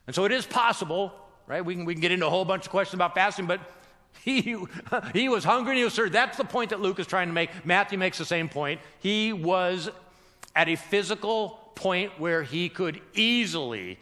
And 0.07 0.15
so 0.15 0.25
it 0.25 0.31
is 0.31 0.45
possible, 0.45 1.13
right? 1.47 1.63
We 1.63 1.75
can, 1.75 1.85
we 1.85 1.93
can 1.93 2.01
get 2.01 2.11
into 2.11 2.27
a 2.27 2.29
whole 2.29 2.45
bunch 2.45 2.65
of 2.65 2.71
questions 2.71 2.95
about 2.95 3.15
fasting, 3.15 3.45
but 3.45 3.61
he, 4.23 4.57
he 5.13 5.29
was 5.29 5.43
hungry 5.43 5.71
and 5.71 5.77
he 5.77 5.83
was 5.83 5.95
thirsty. 5.95 6.11
That's 6.11 6.37
the 6.37 6.43
point 6.43 6.71
that 6.71 6.81
Luke 6.81 6.99
is 6.99 7.07
trying 7.07 7.27
to 7.27 7.33
make. 7.33 7.65
Matthew 7.65 7.97
makes 7.97 8.17
the 8.17 8.25
same 8.25 8.49
point. 8.49 8.81
He 8.99 9.33
was 9.33 9.89
at 10.55 10.67
a 10.67 10.75
physical 10.75 11.71
point 11.75 12.19
where 12.19 12.43
he 12.43 12.67
could 12.67 12.99
easily 13.13 13.99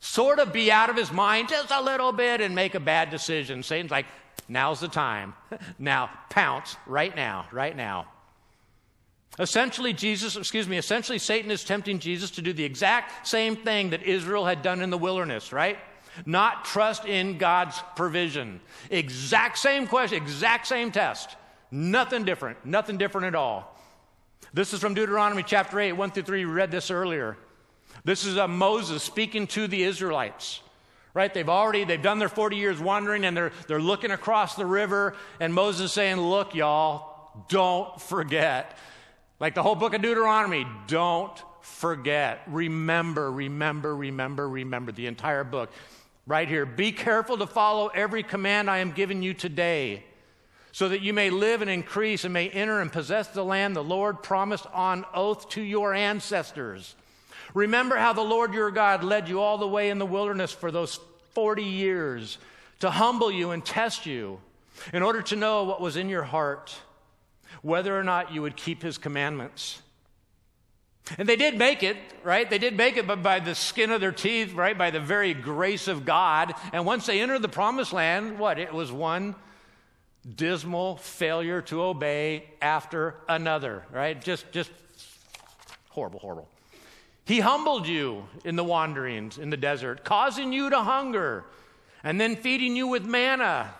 sort 0.00 0.38
of 0.38 0.52
be 0.52 0.72
out 0.72 0.90
of 0.90 0.96
his 0.96 1.12
mind 1.12 1.48
just 1.48 1.70
a 1.70 1.80
little 1.80 2.12
bit 2.12 2.40
and 2.40 2.54
make 2.54 2.74
a 2.74 2.80
bad 2.80 3.10
decision. 3.10 3.62
Satan's 3.62 3.90
like, 3.90 4.06
now's 4.48 4.80
the 4.80 4.88
time. 4.88 5.34
now, 5.78 6.10
pounce 6.30 6.76
right 6.86 7.14
now, 7.14 7.46
right 7.52 7.76
now. 7.76 8.06
Essentially, 9.38 9.92
Jesus, 9.92 10.36
excuse 10.36 10.68
me, 10.68 10.76
essentially, 10.76 11.18
Satan 11.18 11.50
is 11.50 11.64
tempting 11.64 11.98
Jesus 11.98 12.30
to 12.32 12.42
do 12.42 12.52
the 12.52 12.64
exact 12.64 13.26
same 13.26 13.56
thing 13.56 13.90
that 13.90 14.02
Israel 14.02 14.44
had 14.44 14.62
done 14.62 14.82
in 14.82 14.90
the 14.90 14.98
wilderness, 14.98 15.52
right? 15.52 15.78
Not 16.26 16.66
trust 16.66 17.06
in 17.06 17.38
God's 17.38 17.80
provision. 17.96 18.60
Exact 18.90 19.58
same 19.58 19.86
question, 19.86 20.22
exact 20.22 20.66
same 20.66 20.92
test. 20.92 21.36
Nothing 21.70 22.24
different, 22.24 22.64
nothing 22.66 22.98
different 22.98 23.28
at 23.28 23.34
all. 23.34 23.78
This 24.52 24.74
is 24.74 24.80
from 24.80 24.92
Deuteronomy 24.92 25.42
chapter 25.42 25.80
8, 25.80 25.92
1 25.92 26.10
through 26.10 26.24
3. 26.24 26.44
We 26.44 26.52
read 26.52 26.70
this 26.70 26.90
earlier. 26.90 27.38
This 28.04 28.26
is 28.26 28.36
uh, 28.36 28.48
Moses 28.48 29.02
speaking 29.02 29.46
to 29.48 29.66
the 29.66 29.82
Israelites. 29.82 30.60
Right? 31.14 31.32
They've 31.32 31.48
already, 31.48 31.84
they've 31.84 32.00
done 32.00 32.18
their 32.18 32.28
40 32.28 32.56
years 32.56 32.80
wandering 32.80 33.24
and 33.24 33.36
they're, 33.36 33.52
they're 33.68 33.80
looking 33.80 34.10
across 34.10 34.54
the 34.54 34.64
river 34.64 35.14
and 35.40 35.52
Moses 35.52 35.92
saying, 35.92 36.16
look, 36.16 36.54
y'all, 36.54 37.44
don't 37.48 38.00
forget. 38.00 38.76
Like 39.38 39.54
the 39.54 39.62
whole 39.62 39.74
book 39.74 39.94
of 39.94 40.00
Deuteronomy, 40.02 40.66
don't 40.86 41.36
forget. 41.60 42.42
Remember, 42.46 43.30
remember, 43.30 43.94
remember, 43.94 44.48
remember. 44.48 44.92
The 44.92 45.06
entire 45.06 45.44
book. 45.44 45.70
Right 46.26 46.48
here. 46.48 46.64
Be 46.64 46.92
careful 46.92 47.36
to 47.38 47.46
follow 47.46 47.88
every 47.88 48.22
command 48.22 48.70
I 48.70 48.78
am 48.78 48.92
giving 48.92 49.22
you 49.22 49.34
today 49.34 50.04
so 50.72 50.88
that 50.88 51.02
you 51.02 51.12
may 51.12 51.28
live 51.28 51.60
and 51.60 51.70
increase 51.70 52.24
and 52.24 52.32
may 52.32 52.48
enter 52.48 52.80
and 52.80 52.90
possess 52.90 53.28
the 53.28 53.44
land 53.44 53.76
the 53.76 53.84
Lord 53.84 54.22
promised 54.22 54.66
on 54.72 55.04
oath 55.12 55.48
to 55.50 55.60
your 55.60 55.92
ancestors. 55.92 56.96
Remember 57.54 57.96
how 57.96 58.12
the 58.12 58.22
Lord 58.22 58.54
your 58.54 58.70
God 58.70 59.04
led 59.04 59.28
you 59.28 59.40
all 59.40 59.58
the 59.58 59.68
way 59.68 59.90
in 59.90 59.98
the 59.98 60.06
wilderness 60.06 60.52
for 60.52 60.70
those 60.70 60.98
40 61.34 61.62
years 61.62 62.38
to 62.80 62.90
humble 62.90 63.30
you 63.30 63.50
and 63.50 63.64
test 63.64 64.06
you 64.06 64.40
in 64.92 65.02
order 65.02 65.22
to 65.22 65.36
know 65.36 65.64
what 65.64 65.80
was 65.80 65.96
in 65.96 66.08
your 66.08 66.22
heart, 66.22 66.74
whether 67.62 67.98
or 67.98 68.02
not 68.02 68.32
you 68.32 68.42
would 68.42 68.56
keep 68.56 68.82
his 68.82 68.98
commandments. 68.98 69.80
And 71.18 71.28
they 71.28 71.36
did 71.36 71.58
make 71.58 71.82
it, 71.82 71.96
right? 72.22 72.48
They 72.48 72.58
did 72.58 72.76
make 72.76 72.96
it, 72.96 73.06
but 73.06 73.22
by 73.22 73.40
the 73.40 73.54
skin 73.54 73.90
of 73.90 74.00
their 74.00 74.12
teeth, 74.12 74.54
right? 74.54 74.76
By 74.76 74.90
the 74.90 75.00
very 75.00 75.34
grace 75.34 75.88
of 75.88 76.04
God. 76.04 76.54
And 76.72 76.86
once 76.86 77.06
they 77.06 77.20
entered 77.20 77.42
the 77.42 77.48
promised 77.48 77.92
land, 77.92 78.38
what? 78.38 78.58
It 78.58 78.72
was 78.72 78.92
one 78.92 79.34
dismal 80.36 80.96
failure 80.96 81.60
to 81.62 81.82
obey 81.82 82.44
after 82.60 83.16
another, 83.28 83.84
right? 83.92 84.20
Just, 84.20 84.50
just 84.52 84.70
horrible, 85.90 86.20
horrible. 86.20 86.48
He 87.24 87.40
humbled 87.40 87.86
you 87.86 88.24
in 88.44 88.56
the 88.56 88.64
wanderings 88.64 89.38
in 89.38 89.50
the 89.50 89.56
desert, 89.56 90.04
causing 90.04 90.52
you 90.52 90.70
to 90.70 90.80
hunger, 90.80 91.44
and 92.02 92.20
then 92.20 92.36
feeding 92.36 92.74
you 92.74 92.88
with 92.88 93.04
manna, 93.04 93.72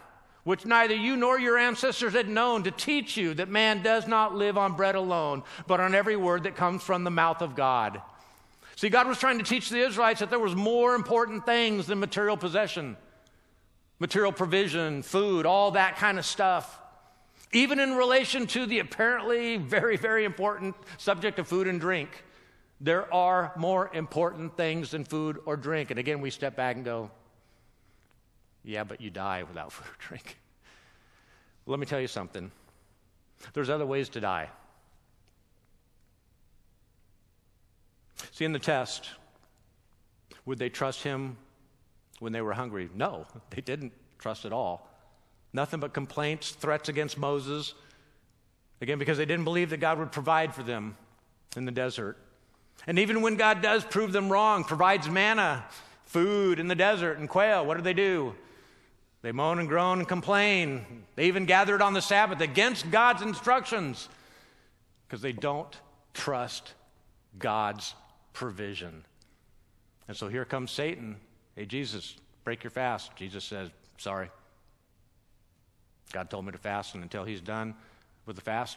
which 0.44 0.64
neither 0.64 0.94
you 0.94 1.16
nor 1.16 1.38
your 1.38 1.58
ancestors 1.58 2.12
had 2.12 2.28
known, 2.28 2.62
to 2.64 2.70
teach 2.70 3.16
you 3.16 3.34
that 3.34 3.48
man 3.48 3.82
does 3.82 4.06
not 4.06 4.34
live 4.34 4.56
on 4.56 4.74
bread 4.74 4.94
alone, 4.94 5.42
but 5.66 5.80
on 5.80 5.94
every 5.94 6.16
word 6.16 6.44
that 6.44 6.56
comes 6.56 6.82
from 6.82 7.04
the 7.04 7.10
mouth 7.10 7.42
of 7.42 7.56
God. 7.56 8.00
See, 8.76 8.88
God 8.88 9.06
was 9.06 9.18
trying 9.18 9.38
to 9.38 9.44
teach 9.44 9.70
the 9.70 9.80
Israelites 9.80 10.20
that 10.20 10.30
there 10.30 10.38
was 10.38 10.54
more 10.54 10.94
important 10.94 11.44
things 11.44 11.86
than 11.86 12.00
material 12.00 12.36
possession 12.36 12.96
material 14.02 14.32
provision, 14.32 15.00
food, 15.00 15.46
all 15.46 15.70
that 15.70 15.94
kind 15.94 16.18
of 16.18 16.26
stuff. 16.26 16.80
Even 17.52 17.78
in 17.78 17.94
relation 17.94 18.48
to 18.48 18.66
the 18.66 18.80
apparently 18.80 19.58
very, 19.58 19.96
very 19.96 20.24
important 20.24 20.74
subject 20.98 21.38
of 21.38 21.46
food 21.46 21.68
and 21.68 21.80
drink, 21.80 22.24
there 22.82 23.12
are 23.14 23.52
more 23.56 23.88
important 23.94 24.56
things 24.56 24.90
than 24.90 25.04
food 25.04 25.38
or 25.46 25.56
drink. 25.56 25.90
And 25.90 26.00
again, 26.00 26.20
we 26.20 26.30
step 26.30 26.56
back 26.56 26.74
and 26.74 26.84
go, 26.84 27.12
yeah, 28.64 28.82
but 28.82 29.00
you 29.00 29.08
die 29.08 29.44
without 29.44 29.72
food 29.72 29.86
or 29.86 29.96
drink. 30.08 30.36
Let 31.64 31.78
me 31.78 31.86
tell 31.86 32.00
you 32.00 32.08
something 32.08 32.50
there's 33.54 33.70
other 33.70 33.86
ways 33.86 34.08
to 34.10 34.20
die. 34.20 34.48
See, 38.30 38.44
in 38.44 38.52
the 38.52 38.60
test, 38.60 39.10
would 40.44 40.58
they 40.58 40.68
trust 40.68 41.02
him 41.02 41.36
when 42.20 42.32
they 42.32 42.40
were 42.40 42.52
hungry? 42.52 42.88
No, 42.94 43.26
they 43.50 43.62
didn't 43.62 43.92
trust 44.18 44.44
at 44.44 44.52
all. 44.52 44.88
Nothing 45.52 45.80
but 45.80 45.92
complaints, 45.92 46.52
threats 46.52 46.88
against 46.88 47.18
Moses. 47.18 47.74
Again, 48.80 48.98
because 48.98 49.18
they 49.18 49.26
didn't 49.26 49.44
believe 49.44 49.70
that 49.70 49.78
God 49.78 49.98
would 49.98 50.12
provide 50.12 50.54
for 50.54 50.62
them 50.62 50.96
in 51.56 51.64
the 51.64 51.72
desert. 51.72 52.16
And 52.86 52.98
even 52.98 53.22
when 53.22 53.36
God 53.36 53.62
does 53.62 53.84
prove 53.84 54.12
them 54.12 54.30
wrong, 54.30 54.64
provides 54.64 55.08
manna, 55.08 55.64
food 56.04 56.58
in 56.58 56.68
the 56.68 56.74
desert, 56.74 57.18
and 57.18 57.28
quail, 57.28 57.64
what 57.64 57.76
do 57.76 57.82
they 57.82 57.94
do? 57.94 58.34
They 59.22 59.30
moan 59.30 59.60
and 59.60 59.68
groan 59.68 60.00
and 60.00 60.08
complain. 60.08 61.04
They 61.14 61.26
even 61.26 61.46
gathered 61.46 61.80
on 61.80 61.94
the 61.94 62.02
Sabbath 62.02 62.40
against 62.40 62.90
God's 62.90 63.22
instructions 63.22 64.08
because 65.06 65.22
they 65.22 65.32
don't 65.32 65.74
trust 66.12 66.74
God's 67.38 67.94
provision. 68.32 69.04
And 70.08 70.16
so 70.16 70.26
here 70.26 70.44
comes 70.44 70.72
Satan. 70.72 71.16
Hey, 71.54 71.66
Jesus, 71.66 72.16
break 72.44 72.64
your 72.64 72.72
fast. 72.72 73.14
Jesus 73.14 73.44
says, 73.44 73.70
Sorry. 73.98 74.28
God 76.12 76.28
told 76.28 76.44
me 76.44 76.52
to 76.52 76.58
fast, 76.58 76.94
and 76.94 77.02
until 77.02 77.24
he's 77.24 77.40
done 77.40 77.74
with 78.26 78.36
the 78.36 78.42
fast, 78.42 78.76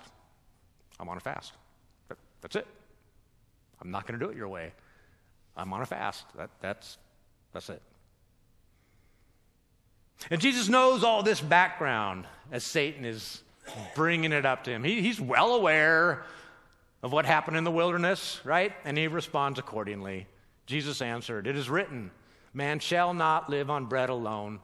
I'm 1.00 1.10
on 1.10 1.18
a 1.18 1.20
fast. 1.20 1.54
That's 2.42 2.56
it. 2.56 2.68
I'm 3.82 3.92
not 3.92 4.08
going 4.08 4.20
to 4.20 4.26
do 4.26 4.32
it 4.32 4.38
your 4.38 4.48
way. 4.48 4.72
I'm 5.56 5.72
on 5.74 5.82
a 5.82 5.86
fast. 5.86 6.26
That, 6.38 6.50
that's, 6.62 6.98
that's 7.54 7.70
it. 7.70 7.82
And 10.30 10.42
Jesus 10.42 10.70
knows 10.70 11.04
all 11.04 11.24
this 11.24 11.42
background 11.42 12.26
as 12.52 12.64
Satan 12.64 13.06
is 13.06 13.42
bringing 13.96 14.32
it 14.32 14.46
up 14.46 14.64
to 14.66 14.72
him. 14.72 14.84
He, 14.84 15.02
he's 15.02 15.20
well 15.20 15.54
aware 15.54 16.24
of 17.04 17.12
what 17.12 17.26
happened 17.26 17.58
in 17.58 17.64
the 17.64 17.72
wilderness, 17.72 18.40
right? 18.44 18.74
And 18.84 18.98
he 18.98 19.08
responds 19.08 19.60
accordingly. 19.60 20.28
Jesus 20.66 21.02
answered, 21.02 21.48
It 21.48 21.56
is 21.56 21.70
written, 21.70 22.12
Man 22.54 22.80
shall 22.80 23.14
not 23.14 23.50
live 23.50 23.70
on 23.70 23.86
bread 23.86 24.10
alone. 24.10 24.60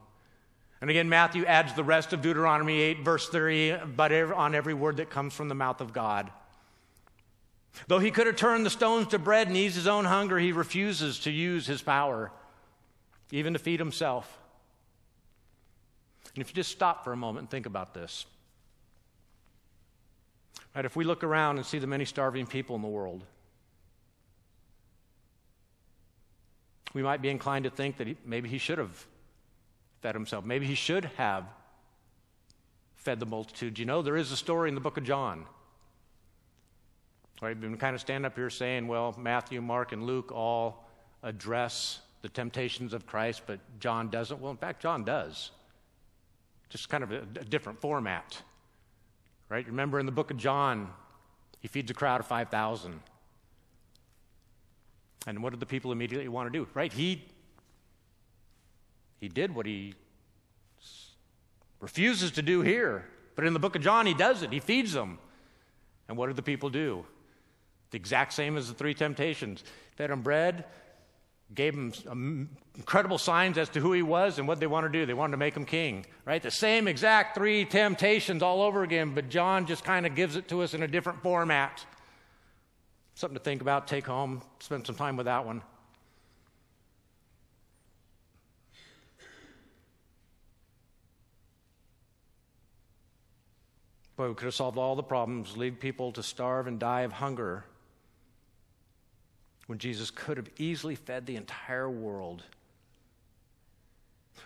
And 0.80 0.90
again, 0.90 1.08
Matthew 1.08 1.44
adds 1.44 1.74
the 1.74 1.84
rest 1.84 2.12
of 2.12 2.22
Deuteronomy 2.22 2.80
8, 2.80 3.04
verse 3.04 3.28
30, 3.28 3.76
but 3.94 4.10
on 4.12 4.54
every 4.54 4.74
word 4.74 4.96
that 4.96 5.10
comes 5.10 5.32
from 5.32 5.48
the 5.48 5.54
mouth 5.54 5.80
of 5.80 5.92
God. 5.92 6.30
Though 7.86 7.98
he 7.98 8.10
could 8.10 8.26
have 8.26 8.36
turned 8.36 8.66
the 8.66 8.70
stones 8.70 9.08
to 9.08 9.18
bread 9.18 9.48
and 9.48 9.56
eased 9.56 9.76
his 9.76 9.86
own 9.86 10.04
hunger, 10.04 10.38
he 10.38 10.52
refuses 10.52 11.20
to 11.20 11.30
use 11.30 11.66
his 11.66 11.82
power, 11.82 12.30
even 13.30 13.54
to 13.54 13.58
feed 13.58 13.80
himself. 13.80 14.38
And 16.34 16.42
if 16.42 16.48
you 16.48 16.54
just 16.54 16.70
stop 16.70 17.04
for 17.04 17.12
a 17.12 17.16
moment 17.16 17.42
and 17.42 17.50
think 17.50 17.66
about 17.66 17.94
this, 17.94 18.26
right, 20.74 20.84
if 20.84 20.96
we 20.96 21.04
look 21.04 21.24
around 21.24 21.56
and 21.56 21.66
see 21.66 21.78
the 21.78 21.86
many 21.86 22.04
starving 22.04 22.46
people 22.46 22.76
in 22.76 22.82
the 22.82 22.88
world, 22.88 23.24
we 26.94 27.02
might 27.02 27.22
be 27.22 27.28
inclined 27.28 27.64
to 27.64 27.70
think 27.70 27.96
that 27.98 28.06
he, 28.06 28.16
maybe 28.24 28.48
he 28.48 28.58
should 28.58 28.78
have 28.78 29.06
fed 30.02 30.14
himself. 30.14 30.44
Maybe 30.44 30.66
he 30.66 30.74
should 30.74 31.06
have 31.16 31.44
fed 32.96 33.18
the 33.18 33.26
multitude. 33.26 33.78
You 33.78 33.86
know, 33.86 34.02
there 34.02 34.16
is 34.16 34.30
a 34.30 34.36
story 34.36 34.68
in 34.68 34.74
the 34.74 34.80
book 34.80 34.96
of 34.96 35.04
John. 35.04 35.46
Right, 37.42 37.60
been 37.60 37.76
kind 37.76 37.96
of 37.96 38.00
stand 38.00 38.24
up 38.24 38.36
here 38.36 38.50
saying, 38.50 38.86
well, 38.86 39.16
Matthew, 39.18 39.60
Mark, 39.60 39.90
and 39.90 40.04
Luke 40.04 40.30
all 40.30 40.86
address 41.24 42.00
the 42.22 42.28
temptations 42.28 42.94
of 42.94 43.04
Christ, 43.04 43.42
but 43.46 43.58
John 43.80 44.10
doesn't. 44.10 44.40
Well, 44.40 44.52
in 44.52 44.56
fact, 44.56 44.80
John 44.80 45.02
does. 45.02 45.50
Just 46.68 46.88
kind 46.88 47.02
of 47.02 47.10
a, 47.10 47.22
a 47.40 47.44
different 47.44 47.80
format. 47.80 48.40
Right? 49.48 49.66
Remember 49.66 49.98
in 49.98 50.06
the 50.06 50.12
book 50.12 50.30
of 50.30 50.36
John, 50.36 50.88
he 51.58 51.66
feeds 51.66 51.90
a 51.90 51.94
crowd 51.94 52.20
of 52.20 52.28
5,000. 52.28 53.00
And 55.26 55.42
what 55.42 55.50
did 55.50 55.58
the 55.58 55.66
people 55.66 55.90
immediately 55.90 56.28
want 56.28 56.52
to 56.52 56.56
do? 56.56 56.68
Right? 56.74 56.92
He 56.92 57.24
he 59.18 59.28
did 59.28 59.54
what 59.54 59.66
he 59.66 59.94
refuses 61.80 62.32
to 62.32 62.42
do 62.42 62.60
here. 62.60 63.04
But 63.34 63.46
in 63.46 63.52
the 63.52 63.60
book 63.60 63.76
of 63.76 63.82
John, 63.82 64.06
he 64.06 64.14
does 64.14 64.42
it. 64.42 64.52
He 64.52 64.60
feeds 64.60 64.92
them. 64.92 65.18
And 66.08 66.16
what 66.16 66.26
did 66.28 66.36
the 66.36 66.42
people 66.42 66.70
do? 66.70 67.04
The 67.92 67.98
exact 67.98 68.32
same 68.32 68.56
as 68.56 68.68
the 68.68 68.74
three 68.74 68.94
temptations. 68.94 69.62
Fed 69.96 70.10
him 70.10 70.22
bread, 70.22 70.64
gave 71.54 71.74
him 71.74 72.48
incredible 72.74 73.18
signs 73.18 73.58
as 73.58 73.68
to 73.68 73.80
who 73.80 73.92
he 73.92 74.00
was 74.00 74.38
and 74.38 74.48
what 74.48 74.60
they 74.60 74.66
want 74.66 74.90
to 74.90 74.98
do. 74.98 75.04
They 75.04 75.12
wanted 75.12 75.32
to 75.32 75.36
make 75.36 75.54
him 75.54 75.66
king, 75.66 76.06
right? 76.24 76.42
The 76.42 76.50
same 76.50 76.88
exact 76.88 77.34
three 77.34 77.66
temptations 77.66 78.42
all 78.42 78.62
over 78.62 78.82
again, 78.82 79.14
but 79.14 79.28
John 79.28 79.66
just 79.66 79.84
kind 79.84 80.06
of 80.06 80.14
gives 80.14 80.36
it 80.36 80.48
to 80.48 80.62
us 80.62 80.72
in 80.72 80.82
a 80.82 80.88
different 80.88 81.22
format. 81.22 81.84
Something 83.14 83.36
to 83.36 83.44
think 83.44 83.60
about, 83.60 83.86
take 83.86 84.06
home, 84.06 84.40
spend 84.58 84.86
some 84.86 84.96
time 84.96 85.18
with 85.18 85.26
that 85.26 85.44
one. 85.44 85.60
Boy, 94.16 94.28
we 94.28 94.34
could 94.34 94.46
have 94.46 94.54
solved 94.54 94.78
all 94.78 94.96
the 94.96 95.02
problems, 95.02 95.58
leave 95.58 95.78
people 95.78 96.12
to 96.12 96.22
starve 96.22 96.66
and 96.66 96.78
die 96.78 97.02
of 97.02 97.12
hunger 97.12 97.66
when 99.72 99.78
Jesus 99.78 100.10
could 100.10 100.36
have 100.36 100.50
easily 100.58 100.94
fed 100.94 101.24
the 101.24 101.36
entire 101.36 101.88
world. 101.88 102.42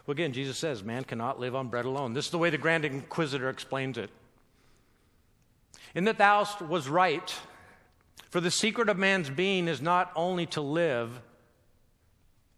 Well, 0.07 0.13
again, 0.13 0.33
Jesus 0.33 0.57
says, 0.57 0.85
man 0.85 1.03
cannot 1.03 1.41
live 1.41 1.57
on 1.57 1.67
bread 1.67 1.85
alone. 1.85 2.13
This 2.13 2.27
is 2.27 2.31
the 2.31 2.39
way 2.39 2.49
the 2.49 2.59
Grand 2.59 2.85
Inquisitor 2.85 3.49
explains 3.49 3.99
it. 3.99 4.09
In 5.97 6.05
that 6.05 6.19
thou 6.19 6.47
was 6.69 6.89
right, 6.89 7.35
for 8.31 8.41
the 8.41 8.53
secret 8.53 8.89
of 8.89 8.99
man's 8.99 9.29
being 9.29 9.67
is 9.67 9.83
not 9.83 10.13
only 10.15 10.47
to 10.47 10.61
live, 10.61 11.11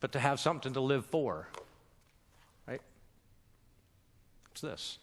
but 0.00 0.12
to 0.12 0.18
have 0.18 0.38
something 0.38 0.74
to 0.74 0.80
live 0.82 1.06
for. 1.06 1.48
Right? 2.66 2.82
It's 4.52 4.60
this 4.60 4.98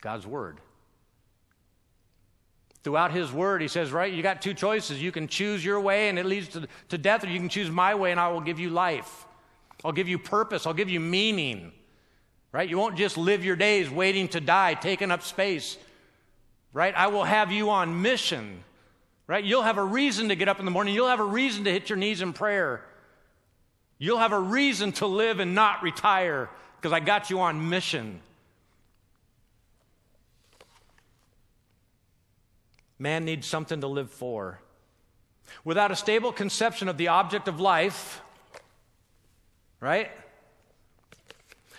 God's 0.00 0.26
Word. 0.26 0.60
Throughout 2.84 3.12
his 3.12 3.32
word, 3.32 3.62
he 3.62 3.68
says, 3.68 3.92
right, 3.92 4.12
you 4.12 4.22
got 4.22 4.42
two 4.42 4.52
choices. 4.52 5.02
You 5.02 5.10
can 5.10 5.26
choose 5.26 5.64
your 5.64 5.80
way 5.80 6.10
and 6.10 6.18
it 6.18 6.26
leads 6.26 6.48
to, 6.48 6.68
to 6.90 6.98
death, 6.98 7.24
or 7.24 7.28
you 7.28 7.38
can 7.38 7.48
choose 7.48 7.70
my 7.70 7.94
way 7.94 8.10
and 8.10 8.20
I 8.20 8.28
will 8.28 8.42
give 8.42 8.60
you 8.60 8.68
life. 8.68 9.24
I'll 9.82 9.92
give 9.92 10.06
you 10.06 10.18
purpose. 10.18 10.66
I'll 10.66 10.74
give 10.74 10.90
you 10.90 11.00
meaning. 11.00 11.72
Right? 12.52 12.68
You 12.68 12.76
won't 12.76 12.96
just 12.96 13.16
live 13.16 13.42
your 13.42 13.56
days 13.56 13.88
waiting 13.88 14.28
to 14.28 14.40
die, 14.40 14.74
taking 14.74 15.10
up 15.10 15.22
space. 15.22 15.78
Right? 16.74 16.94
I 16.94 17.06
will 17.06 17.24
have 17.24 17.50
you 17.50 17.70
on 17.70 18.02
mission. 18.02 18.62
Right? 19.26 19.42
You'll 19.42 19.62
have 19.62 19.78
a 19.78 19.84
reason 19.84 20.28
to 20.28 20.36
get 20.36 20.48
up 20.48 20.58
in 20.58 20.66
the 20.66 20.70
morning. 20.70 20.94
You'll 20.94 21.08
have 21.08 21.20
a 21.20 21.24
reason 21.24 21.64
to 21.64 21.72
hit 21.72 21.88
your 21.88 21.96
knees 21.96 22.20
in 22.20 22.34
prayer. 22.34 22.84
You'll 23.96 24.18
have 24.18 24.32
a 24.32 24.38
reason 24.38 24.92
to 24.92 25.06
live 25.06 25.40
and 25.40 25.54
not 25.54 25.82
retire 25.82 26.50
because 26.76 26.92
I 26.92 27.00
got 27.00 27.30
you 27.30 27.40
on 27.40 27.70
mission. 27.70 28.20
Man 32.98 33.24
needs 33.24 33.46
something 33.46 33.80
to 33.80 33.86
live 33.86 34.10
for. 34.10 34.60
Without 35.64 35.90
a 35.90 35.96
stable 35.96 36.32
conception 36.32 36.88
of 36.88 36.96
the 36.96 37.08
object 37.08 37.48
of 37.48 37.60
life, 37.60 38.20
right? 39.80 40.10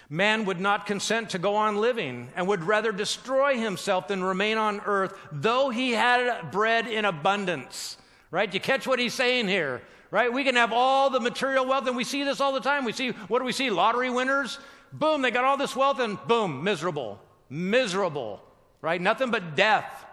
Man 0.10 0.46
would 0.46 0.60
not 0.60 0.86
consent 0.86 1.32
to 1.32 1.40
go 1.40 1.56
on 1.56 1.78
living 1.78 2.30
and 2.36 2.48
would 2.48 2.64
rather 2.64 2.92
destroy 2.92 3.58
himself 3.58 4.08
than 4.08 4.24
remain 4.24 4.58
on 4.58 4.82
earth, 4.86 5.18
though 5.32 5.70
he 5.70 5.92
had 5.92 6.52
bread 6.52 6.88
in 6.88 7.06
abundance. 7.06 7.98
Right? 8.30 8.54
You 8.54 8.60
catch 8.60 8.86
what 8.86 9.00
he's 9.00 9.14
saying 9.14 9.48
here? 9.48 9.82
Right? 10.12 10.32
We 10.32 10.44
can 10.44 10.56
have 10.56 10.72
all 10.72 11.10
the 11.10 11.20
material 11.20 11.66
wealth, 11.66 11.88
and 11.88 11.96
we 11.96 12.04
see 12.04 12.24
this 12.24 12.40
all 12.40 12.52
the 12.54 12.60
time. 12.60 12.86
We 12.86 12.92
see, 12.92 13.12
what 13.12 13.40
do 13.40 13.46
we 13.46 13.52
see? 13.52 13.70
Lottery 13.70 14.10
winners? 14.10 14.60
Boom, 14.94 15.22
they 15.22 15.32
got 15.32 15.44
all 15.44 15.58
this 15.58 15.76
wealth, 15.76 16.00
and 16.00 16.20
boom, 16.28 16.64
miserable. 16.64 17.20
Miserable. 17.50 18.42
Right? 18.82 19.02
Nothing 19.02 19.32
but 19.32 19.56
death. 19.56 20.05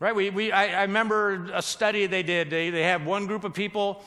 Right? 0.00 0.14
We, 0.14 0.30
we, 0.30 0.52
I, 0.52 0.80
I 0.80 0.82
remember 0.82 1.50
a 1.52 1.62
study 1.62 2.06
they 2.06 2.22
did. 2.22 2.50
They, 2.50 2.70
they 2.70 2.84
had 2.84 3.04
one 3.04 3.26
group 3.26 3.44
of 3.44 3.52
people 3.52 4.04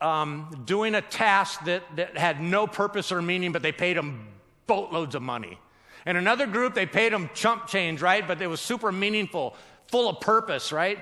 um, 0.00 0.62
doing 0.66 0.94
a 0.94 1.00
task 1.02 1.64
that, 1.64 1.82
that 1.96 2.16
had 2.16 2.40
no 2.40 2.66
purpose 2.66 3.10
or 3.10 3.22
meaning, 3.22 3.52
but 3.52 3.62
they 3.62 3.72
paid 3.72 3.96
them 3.96 4.28
boatloads 4.66 5.14
of 5.14 5.22
money. 5.22 5.58
And 6.06 6.16
another 6.16 6.46
group, 6.46 6.74
they 6.74 6.86
paid 6.86 7.12
them 7.12 7.30
chump 7.34 7.66
change, 7.66 8.00
right? 8.00 8.26
But 8.26 8.40
it 8.40 8.46
was 8.46 8.60
super 8.60 8.92
meaningful, 8.92 9.56
full 9.86 10.08
of 10.08 10.20
purpose, 10.20 10.72
right? 10.72 10.98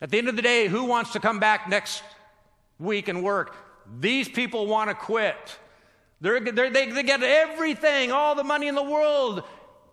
At 0.00 0.10
the 0.10 0.18
end 0.18 0.28
of 0.28 0.36
the 0.36 0.42
day, 0.42 0.68
who 0.68 0.84
wants 0.84 1.12
to 1.12 1.20
come 1.20 1.40
back 1.40 1.68
next 1.68 2.02
week 2.78 3.08
and 3.08 3.22
work? 3.22 3.56
These 4.00 4.28
people 4.28 4.66
want 4.66 4.90
to 4.90 4.94
quit. 4.94 5.58
They're, 6.20 6.40
they're, 6.40 6.70
they, 6.70 6.90
they 6.90 7.02
get 7.02 7.22
everything, 7.22 8.12
all 8.12 8.34
the 8.34 8.44
money 8.44 8.68
in 8.68 8.74
the 8.74 8.82
world, 8.82 9.42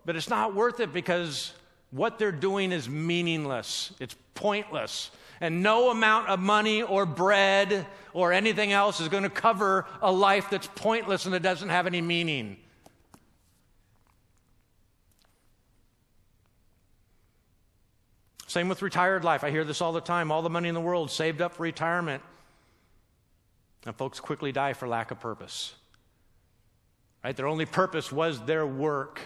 but 0.05 0.15
it's 0.15 0.29
not 0.29 0.53
worth 0.53 0.79
it 0.79 0.91
because 0.91 1.53
what 1.91 2.19
they're 2.19 2.31
doing 2.31 2.71
is 2.71 2.89
meaningless, 2.89 3.93
it's 3.99 4.15
pointless. 4.33 5.11
And 5.41 5.61
no 5.61 5.91
amount 5.91 6.29
of 6.29 6.39
money 6.39 6.81
or 6.81 7.05
bread 7.05 7.85
or 8.13 8.31
anything 8.31 8.71
else 8.71 9.01
is 9.01 9.09
going 9.09 9.23
to 9.23 9.29
cover 9.29 9.85
a 10.01 10.09
life 10.09 10.49
that's 10.49 10.67
pointless 10.75 11.25
and 11.25 11.33
that 11.33 11.41
doesn't 11.41 11.69
have 11.69 11.87
any 11.87 11.99
meaning. 12.01 12.55
Same 18.47 18.69
with 18.69 18.81
retired 18.81 19.25
life. 19.25 19.43
I 19.43 19.51
hear 19.51 19.65
this 19.65 19.81
all 19.81 19.91
the 19.91 19.99
time. 19.99 20.31
All 20.31 20.41
the 20.41 20.49
money 20.49 20.69
in 20.69 20.75
the 20.75 20.79
world 20.79 21.11
saved 21.11 21.41
up 21.41 21.55
for 21.55 21.63
retirement. 21.63 22.23
And 23.85 23.93
folks 23.93 24.21
quickly 24.21 24.53
die 24.53 24.71
for 24.71 24.87
lack 24.87 25.11
of 25.11 25.19
purpose. 25.19 25.75
Right? 27.21 27.35
Their 27.35 27.47
only 27.47 27.65
purpose 27.65 28.13
was 28.13 28.39
their 28.45 28.65
work. 28.65 29.19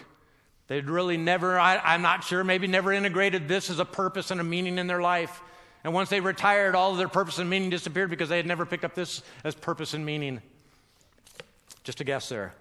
They'd 0.70 0.88
really 0.88 1.16
never, 1.16 1.58
I, 1.58 1.96
am 1.96 2.00
not 2.00 2.22
sure, 2.22 2.44
maybe 2.44 2.68
never 2.68 2.92
integrated 2.92 3.48
this 3.48 3.70
as 3.70 3.80
a 3.80 3.84
purpose 3.84 4.30
and 4.30 4.40
a 4.40 4.44
meaning 4.44 4.78
in 4.78 4.86
their 4.86 5.02
life. 5.02 5.42
And 5.82 5.92
once 5.92 6.10
they 6.10 6.20
retired, 6.20 6.76
all 6.76 6.92
of 6.92 6.98
their 6.98 7.08
purpose 7.08 7.40
and 7.40 7.50
meaning 7.50 7.70
disappeared 7.70 8.08
because 8.08 8.28
they 8.28 8.36
had 8.36 8.46
never 8.46 8.64
picked 8.64 8.84
up 8.84 8.94
this 8.94 9.20
as 9.42 9.56
purpose 9.56 9.94
and 9.94 10.06
meaning. 10.06 10.40
Just 11.82 12.00
a 12.00 12.04
guess 12.04 12.28
there. 12.28 12.54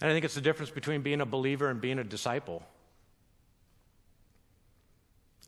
And 0.00 0.08
I 0.08 0.12
think 0.14 0.24
it's 0.24 0.36
the 0.36 0.40
difference 0.40 0.70
between 0.70 1.02
being 1.02 1.20
a 1.20 1.26
believer 1.26 1.68
and 1.68 1.80
being 1.80 1.98
a 1.98 2.04
disciple. 2.04 2.62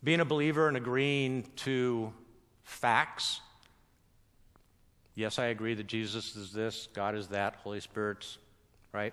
Being 0.03 0.19
a 0.19 0.25
believer 0.25 0.67
and 0.67 0.77
agreeing 0.77 1.47
to 1.59 2.13
facts. 2.65 3.41
Yes, 5.15 5.39
I 5.39 5.47
agree 5.47 5.75
that 5.75 5.87
Jesus 5.87 6.35
is 6.35 6.51
this, 6.53 6.89
God 6.93 7.15
is 7.15 7.29
that, 7.29 7.55
Holy 7.63 7.79
Spirit's, 7.79 8.39
right? 8.95 9.13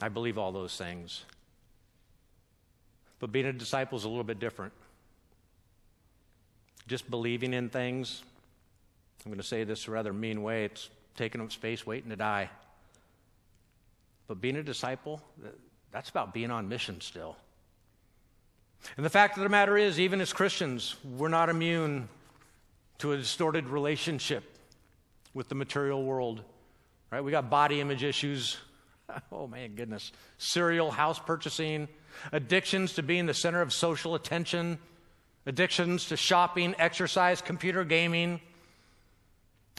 I 0.00 0.08
believe 0.08 0.38
all 0.38 0.52
those 0.52 0.76
things. 0.76 1.24
But 3.18 3.32
being 3.32 3.46
a 3.46 3.52
disciple 3.52 3.98
is 3.98 4.04
a 4.04 4.08
little 4.08 4.24
bit 4.24 4.38
different. 4.38 4.72
Just 6.86 7.10
believing 7.10 7.52
in 7.52 7.68
things, 7.68 8.22
I'm 9.24 9.30
going 9.30 9.40
to 9.40 9.46
say 9.46 9.64
this 9.64 9.88
a 9.88 9.90
rather 9.90 10.12
mean 10.12 10.42
way, 10.42 10.64
it's 10.64 10.88
taking 11.16 11.40
up 11.40 11.50
space, 11.50 11.86
waiting 11.86 12.10
to 12.10 12.16
die. 12.16 12.48
But 14.28 14.40
being 14.40 14.56
a 14.56 14.62
disciple, 14.62 15.20
that's 15.90 16.10
about 16.10 16.32
being 16.32 16.50
on 16.50 16.68
mission 16.68 17.00
still. 17.00 17.36
And 18.96 19.04
the 19.04 19.10
fact 19.10 19.36
of 19.36 19.42
the 19.42 19.48
matter 19.48 19.76
is, 19.76 19.98
even 19.98 20.20
as 20.20 20.32
Christians, 20.32 20.96
we're 21.16 21.28
not 21.28 21.48
immune 21.48 22.08
to 22.98 23.12
a 23.12 23.16
distorted 23.16 23.68
relationship 23.68 24.44
with 25.32 25.48
the 25.48 25.54
material 25.54 26.04
world. 26.04 26.42
Right? 27.14 27.22
We 27.22 27.30
got 27.30 27.48
body 27.48 27.80
image 27.80 28.02
issues. 28.02 28.56
Oh 29.30 29.46
man, 29.46 29.74
goodness. 29.76 30.10
Serial 30.38 30.90
house 30.90 31.20
purchasing, 31.20 31.88
addictions 32.32 32.94
to 32.94 33.02
being 33.02 33.26
the 33.26 33.34
center 33.34 33.60
of 33.60 33.72
social 33.72 34.16
attention, 34.16 34.78
addictions 35.46 36.06
to 36.06 36.16
shopping, 36.16 36.74
exercise, 36.78 37.40
computer 37.40 37.84
gaming, 37.84 38.40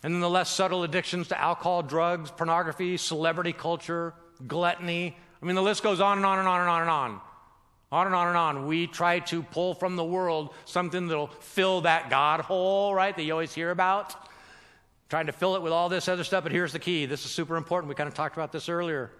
and 0.03 0.13
then 0.13 0.21
the 0.21 0.29
less 0.29 0.49
subtle 0.49 0.83
addictions 0.83 1.27
to 1.29 1.41
alcohol, 1.41 1.81
drugs, 1.81 2.31
pornography, 2.31 2.95
celebrity 2.95 3.51
culture, 3.51 4.13
gluttony. 4.47 5.17
I 5.41 5.45
mean, 5.45 5.55
the 5.55 5.63
list 5.63 5.83
goes 5.83 5.99
on 5.99 6.17
and 6.17 6.25
on 6.25 6.39
and 6.39 6.47
on 6.47 6.61
and 6.61 6.69
on 6.69 6.81
and 6.81 6.89
on. 6.89 7.21
On 7.91 8.05
and 8.05 8.15
on 8.15 8.27
and 8.27 8.37
on. 8.37 8.67
We 8.67 8.87
try 8.87 9.19
to 9.19 9.43
pull 9.43 9.73
from 9.73 9.97
the 9.97 10.05
world 10.05 10.53
something 10.63 11.07
that'll 11.07 11.27
fill 11.27 11.81
that 11.81 12.09
God 12.09 12.41
hole, 12.41 12.93
right, 12.93 13.13
that 13.13 13.23
you 13.23 13.33
always 13.33 13.53
hear 13.53 13.71
about. 13.71 14.15
Trying 15.09 15.27
to 15.27 15.31
fill 15.31 15.55
it 15.55 15.61
with 15.61 15.71
all 15.71 15.87
this 15.89 16.07
other 16.07 16.23
stuff, 16.23 16.43
but 16.43 16.51
here's 16.51 16.73
the 16.73 16.79
key. 16.79 17.05
This 17.05 17.25
is 17.25 17.31
super 17.31 17.57
important. 17.57 17.89
We 17.89 17.95
kind 17.95 18.07
of 18.07 18.15
talked 18.15 18.35
about 18.35 18.51
this 18.51 18.69
earlier. 18.69 19.11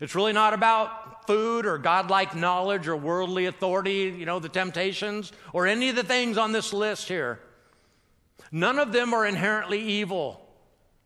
It's 0.00 0.14
really 0.14 0.32
not 0.32 0.54
about 0.54 1.26
food 1.26 1.66
or 1.66 1.78
godlike 1.78 2.34
knowledge 2.34 2.88
or 2.88 2.96
worldly 2.96 3.46
authority, 3.46 4.14
you 4.16 4.26
know, 4.26 4.38
the 4.38 4.48
temptations, 4.48 5.32
or 5.52 5.66
any 5.66 5.90
of 5.90 5.96
the 5.96 6.02
things 6.02 6.38
on 6.38 6.52
this 6.52 6.72
list 6.72 7.08
here. 7.08 7.38
None 8.50 8.78
of 8.78 8.92
them 8.92 9.14
are 9.14 9.26
inherently 9.26 9.80
evil, 9.80 10.40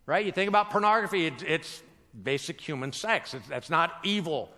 right? 0.06 0.24
You 0.24 0.32
think 0.32 0.48
about 0.48 0.70
pornography, 0.70 1.26
it's 1.26 1.82
basic 2.22 2.60
human 2.60 2.92
sex. 2.92 3.34
It's, 3.34 3.48
that's 3.48 3.70
not 3.70 3.92
evil. 4.04 4.52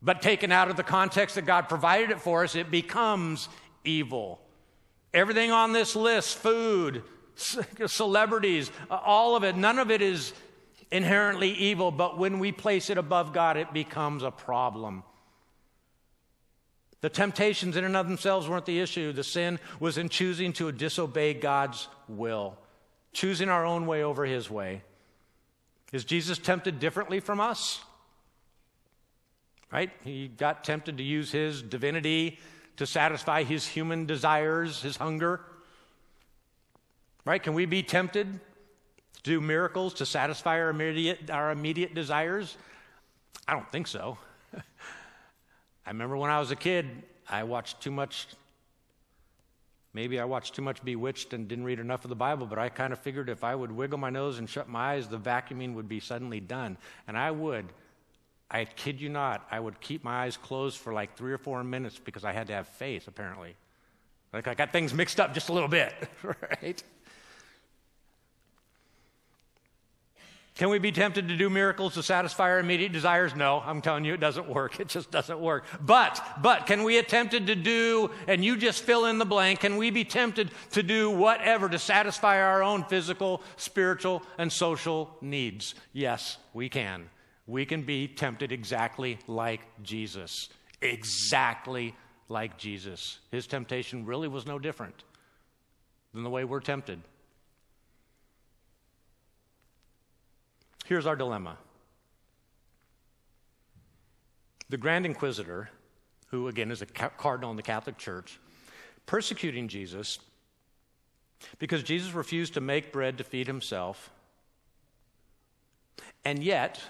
But 0.00 0.22
taken 0.22 0.52
out 0.52 0.70
of 0.70 0.76
the 0.76 0.84
context 0.84 1.34
that 1.34 1.42
God 1.42 1.68
provided 1.68 2.10
it 2.10 2.20
for 2.20 2.44
us, 2.44 2.54
it 2.54 2.70
becomes 2.70 3.48
evil. 3.84 4.40
Everything 5.12 5.50
on 5.50 5.72
this 5.72 5.96
list 5.96 6.38
food, 6.38 7.02
celebrities, 7.86 8.70
uh, 8.90 9.00
all 9.04 9.36
of 9.36 9.44
it, 9.44 9.56
none 9.56 9.78
of 9.78 9.90
it 9.90 10.02
is 10.02 10.32
inherently 10.90 11.50
evil, 11.50 11.90
but 11.90 12.18
when 12.18 12.38
we 12.38 12.52
place 12.52 12.90
it 12.90 12.98
above 12.98 13.32
God, 13.32 13.56
it 13.56 13.72
becomes 13.72 14.22
a 14.22 14.30
problem. 14.30 15.02
The 17.00 17.08
temptations 17.08 17.76
in 17.76 17.84
and 17.84 17.96
of 17.96 18.08
themselves 18.08 18.48
weren't 18.48 18.66
the 18.66 18.80
issue. 18.80 19.12
The 19.12 19.22
sin 19.22 19.60
was 19.78 19.98
in 19.98 20.08
choosing 20.08 20.52
to 20.54 20.72
disobey 20.72 21.34
God's 21.34 21.86
will, 22.08 22.58
choosing 23.12 23.48
our 23.48 23.64
own 23.64 23.86
way 23.86 24.02
over 24.02 24.24
His 24.24 24.50
way. 24.50 24.82
Is 25.92 26.04
Jesus 26.04 26.38
tempted 26.38 26.80
differently 26.80 27.20
from 27.20 27.40
us? 27.40 27.80
Right? 29.72 29.90
He 30.04 30.28
got 30.28 30.64
tempted 30.64 30.96
to 30.98 31.02
use 31.02 31.30
his 31.30 31.62
divinity 31.62 32.38
to 32.76 32.86
satisfy 32.86 33.42
his 33.42 33.66
human 33.66 34.06
desires, 34.06 34.82
his 34.82 34.96
hunger. 34.96 35.40
Right? 37.28 37.42
Can 37.42 37.52
we 37.52 37.66
be 37.66 37.82
tempted 37.82 38.40
to 39.16 39.22
do 39.22 39.38
miracles 39.38 39.92
to 39.94 40.06
satisfy 40.06 40.58
our 40.60 40.70
immediate, 40.70 41.28
our 41.28 41.50
immediate 41.50 41.92
desires? 41.92 42.56
I 43.46 43.52
don't 43.52 43.70
think 43.70 43.86
so. 43.86 44.16
I 44.56 45.90
remember 45.90 46.16
when 46.16 46.30
I 46.30 46.40
was 46.40 46.52
a 46.52 46.56
kid, 46.56 46.86
I 47.28 47.42
watched 47.44 47.82
too 47.82 47.90
much 47.90 48.28
Maybe 49.92 50.18
I 50.18 50.24
watched 50.24 50.54
too 50.54 50.62
much 50.62 50.82
Bewitched 50.82 51.34
and 51.34 51.46
didn't 51.46 51.64
read 51.64 51.80
enough 51.80 52.02
of 52.06 52.08
the 52.08 52.16
Bible, 52.16 52.46
but 52.46 52.58
I 52.58 52.70
kind 52.70 52.94
of 52.94 52.98
figured 52.98 53.28
if 53.28 53.44
I 53.44 53.54
would 53.54 53.72
wiggle 53.72 53.98
my 53.98 54.08
nose 54.08 54.38
and 54.38 54.48
shut 54.48 54.66
my 54.66 54.94
eyes, 54.94 55.08
the 55.08 55.18
vacuuming 55.18 55.74
would 55.74 55.88
be 55.88 56.00
suddenly 56.00 56.40
done. 56.40 56.78
And 57.06 57.18
I 57.18 57.30
would. 57.30 57.66
I 58.50 58.64
kid 58.64 59.02
you 59.02 59.10
not, 59.10 59.46
I 59.50 59.60
would 59.60 59.80
keep 59.80 60.02
my 60.02 60.24
eyes 60.24 60.38
closed 60.38 60.78
for 60.78 60.94
like 60.94 61.14
three 61.14 61.32
or 61.34 61.38
four 61.38 61.62
minutes 61.62 62.00
because 62.02 62.24
I 62.24 62.32
had 62.32 62.46
to 62.46 62.54
have 62.54 62.68
faith, 62.68 63.06
apparently. 63.06 63.54
Like 64.32 64.48
I 64.48 64.54
got 64.54 64.72
things 64.72 64.94
mixed 64.94 65.20
up 65.20 65.34
just 65.34 65.50
a 65.50 65.52
little 65.52 65.68
bit, 65.68 65.92
right? 66.62 66.82
Can 70.58 70.70
we 70.70 70.80
be 70.80 70.90
tempted 70.90 71.28
to 71.28 71.36
do 71.36 71.48
miracles 71.48 71.94
to 71.94 72.02
satisfy 72.02 72.50
our 72.50 72.58
immediate 72.58 72.90
desires? 72.90 73.32
No, 73.36 73.62
I'm 73.64 73.80
telling 73.80 74.04
you, 74.04 74.14
it 74.14 74.20
doesn't 74.20 74.48
work. 74.48 74.80
It 74.88 74.88
just 74.88 75.10
doesn't 75.10 75.38
work. 75.38 75.64
But, 75.80 76.20
but, 76.42 76.66
can 76.66 76.82
we 76.82 76.98
attempted 76.98 77.46
to 77.46 77.54
do, 77.54 78.10
and 78.26 78.44
you 78.44 78.56
just 78.56 78.82
fill 78.82 79.06
in 79.06 79.18
the 79.18 79.24
blank, 79.24 79.60
can 79.60 79.76
we 79.76 79.90
be 79.90 80.04
tempted 80.04 80.50
to 80.72 80.82
do 80.82 81.10
whatever 81.10 81.68
to 81.68 81.78
satisfy 81.78 82.40
our 82.42 82.62
own 82.62 82.84
physical, 82.84 83.40
spiritual, 83.56 84.22
and 84.36 84.52
social 84.52 85.16
needs? 85.20 85.76
Yes, 85.92 86.38
we 86.52 86.68
can. 86.68 87.08
We 87.46 87.64
can 87.64 87.82
be 87.82 88.08
tempted 88.08 88.50
exactly 88.50 89.18
like 89.28 89.60
Jesus. 89.84 90.48
Exactly 90.82 91.94
like 92.28 92.58
Jesus. 92.58 93.18
His 93.30 93.46
temptation 93.46 94.06
really 94.06 94.26
was 94.26 94.44
no 94.44 94.58
different 94.58 95.04
than 96.14 96.24
the 96.24 96.30
way 96.30 96.44
we're 96.44 96.60
tempted. 96.60 97.00
Here's 100.88 101.04
our 101.04 101.16
dilemma 101.16 101.58
the 104.70 104.78
Grand 104.78 105.04
Inquisitor, 105.04 105.68
who 106.28 106.48
again 106.48 106.70
is 106.70 106.80
a 106.80 106.86
cardinal 106.86 107.50
in 107.50 107.58
the 107.58 107.62
Catholic 107.62 107.98
Church, 107.98 108.40
persecuting 109.04 109.68
Jesus 109.68 110.18
because 111.58 111.82
Jesus 111.82 112.12
refused 112.12 112.54
to 112.54 112.62
make 112.62 112.90
bread 112.90 113.18
to 113.18 113.24
feed 113.24 113.46
himself. 113.46 114.10
And 116.24 116.42
yet, 116.42 116.80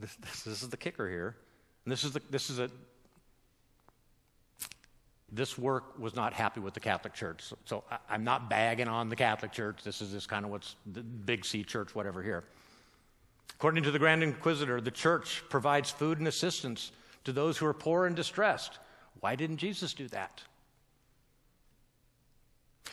this, 0.00 0.16
this, 0.44 0.62
is 0.64 0.68
the 0.68 0.76
kicker 0.76 1.08
here, 1.08 1.36
and 1.84 1.92
this 1.92 2.02
is, 2.02 2.10
the, 2.10 2.22
this 2.28 2.50
is 2.50 2.58
a 2.58 2.68
this 5.30 5.56
work 5.56 5.96
was 5.98 6.16
not 6.16 6.32
happy 6.32 6.58
with 6.58 6.74
the 6.74 6.80
Catholic 6.80 7.14
Church. 7.14 7.42
So, 7.42 7.56
so 7.64 7.84
I, 8.08 8.14
am 8.16 8.24
not 8.24 8.50
bagging 8.50 8.88
on 8.88 9.08
the 9.08 9.16
Catholic 9.16 9.52
Church. 9.52 9.84
This 9.84 10.00
is 10.00 10.12
this 10.12 10.26
kind 10.26 10.44
of 10.44 10.50
what's 10.50 10.74
the 10.92 11.02
big 11.02 11.44
C 11.44 11.62
church, 11.62 11.94
whatever 11.94 12.20
here. 12.20 12.44
According 13.50 13.84
to 13.84 13.90
the 13.90 13.98
Grand 13.98 14.22
Inquisitor, 14.22 14.80
the 14.80 14.90
church 14.90 15.42
provides 15.48 15.90
food 15.90 16.18
and 16.18 16.28
assistance 16.28 16.92
to 17.24 17.32
those 17.32 17.56
who 17.56 17.66
are 17.66 17.74
poor 17.74 18.06
and 18.06 18.14
distressed. 18.14 18.78
Why 19.20 19.36
didn't 19.36 19.58
Jesus 19.58 19.94
do 19.94 20.08
that? 20.08 20.42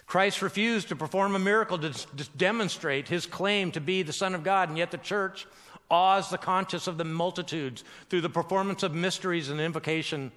Christ 0.06 0.42
refused 0.42 0.90
to 0.90 0.96
perform 0.96 1.36
a 1.36 1.40
miracle 1.40 1.78
to 1.78 2.30
demonstrate 2.38 3.08
his 3.08 3.26
claim 3.26 3.72
to 3.72 3.82
be 3.82 4.04
the 4.04 4.14
Son 4.14 4.36
of 4.36 4.44
God, 4.44 4.70
and 4.70 4.78
yet 4.78 4.92
the 4.92 4.98
church 4.98 5.48
awes 5.90 6.30
the 6.30 6.38
conscience 6.38 6.88
of 6.88 6.98
the 6.98 7.04
multitudes 7.04 7.84
through 8.10 8.22
the 8.22 8.30
performance 8.30 8.84
of 8.84 8.96
mysteries 8.96 9.50
and 9.50 9.60
invocation 9.60 10.32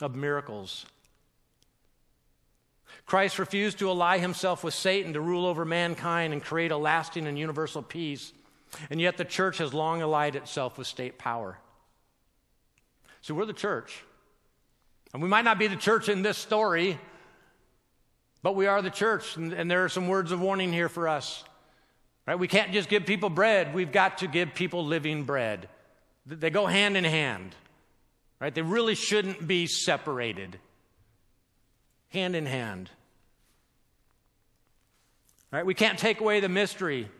of 0.00 0.14
miracles. 0.14 0.86
Christ 3.06 3.40
refused 3.40 3.80
to 3.80 3.88
ally 3.88 4.18
himself 4.18 4.62
with 4.62 4.74
Satan 4.74 5.14
to 5.14 5.20
rule 5.20 5.46
over 5.46 5.64
mankind 5.64 6.32
and 6.32 6.42
create 6.42 6.70
a 6.70 6.76
lasting 6.76 7.26
and 7.26 7.36
universal 7.36 7.82
peace. 7.82 8.32
And 8.90 9.00
yet 9.00 9.16
the 9.16 9.24
church 9.24 9.58
has 9.58 9.74
long 9.74 10.02
allied 10.02 10.36
itself 10.36 10.78
with 10.78 10.86
state 10.86 11.18
power. 11.18 11.58
So 13.20 13.34
we're 13.34 13.46
the 13.46 13.52
church. 13.52 14.02
And 15.12 15.22
we 15.22 15.28
might 15.28 15.44
not 15.44 15.58
be 15.58 15.66
the 15.66 15.76
church 15.76 16.08
in 16.08 16.22
this 16.22 16.38
story, 16.38 16.98
but 18.42 18.54
we 18.54 18.66
are 18.66 18.80
the 18.80 18.90
church. 18.90 19.36
And, 19.36 19.52
and 19.52 19.70
there 19.70 19.84
are 19.84 19.88
some 19.88 20.08
words 20.08 20.32
of 20.32 20.40
warning 20.40 20.72
here 20.72 20.88
for 20.88 21.08
us. 21.08 21.44
Right? 22.26 22.38
We 22.38 22.48
can't 22.48 22.72
just 22.72 22.88
give 22.88 23.06
people 23.06 23.28
bread, 23.28 23.74
we've 23.74 23.92
got 23.92 24.18
to 24.18 24.28
give 24.28 24.54
people 24.54 24.84
living 24.84 25.24
bread. 25.24 25.68
They 26.26 26.50
go 26.50 26.66
hand 26.66 26.96
in 26.96 27.04
hand. 27.04 27.54
Right? 28.40 28.54
They 28.54 28.62
really 28.62 28.94
shouldn't 28.94 29.46
be 29.46 29.66
separated. 29.66 30.58
Hand 32.10 32.36
in 32.36 32.46
hand. 32.46 32.90
Right? 35.50 35.66
We 35.66 35.74
can't 35.74 35.98
take 35.98 36.20
away 36.20 36.40
the 36.40 36.48
mystery. 36.48 37.10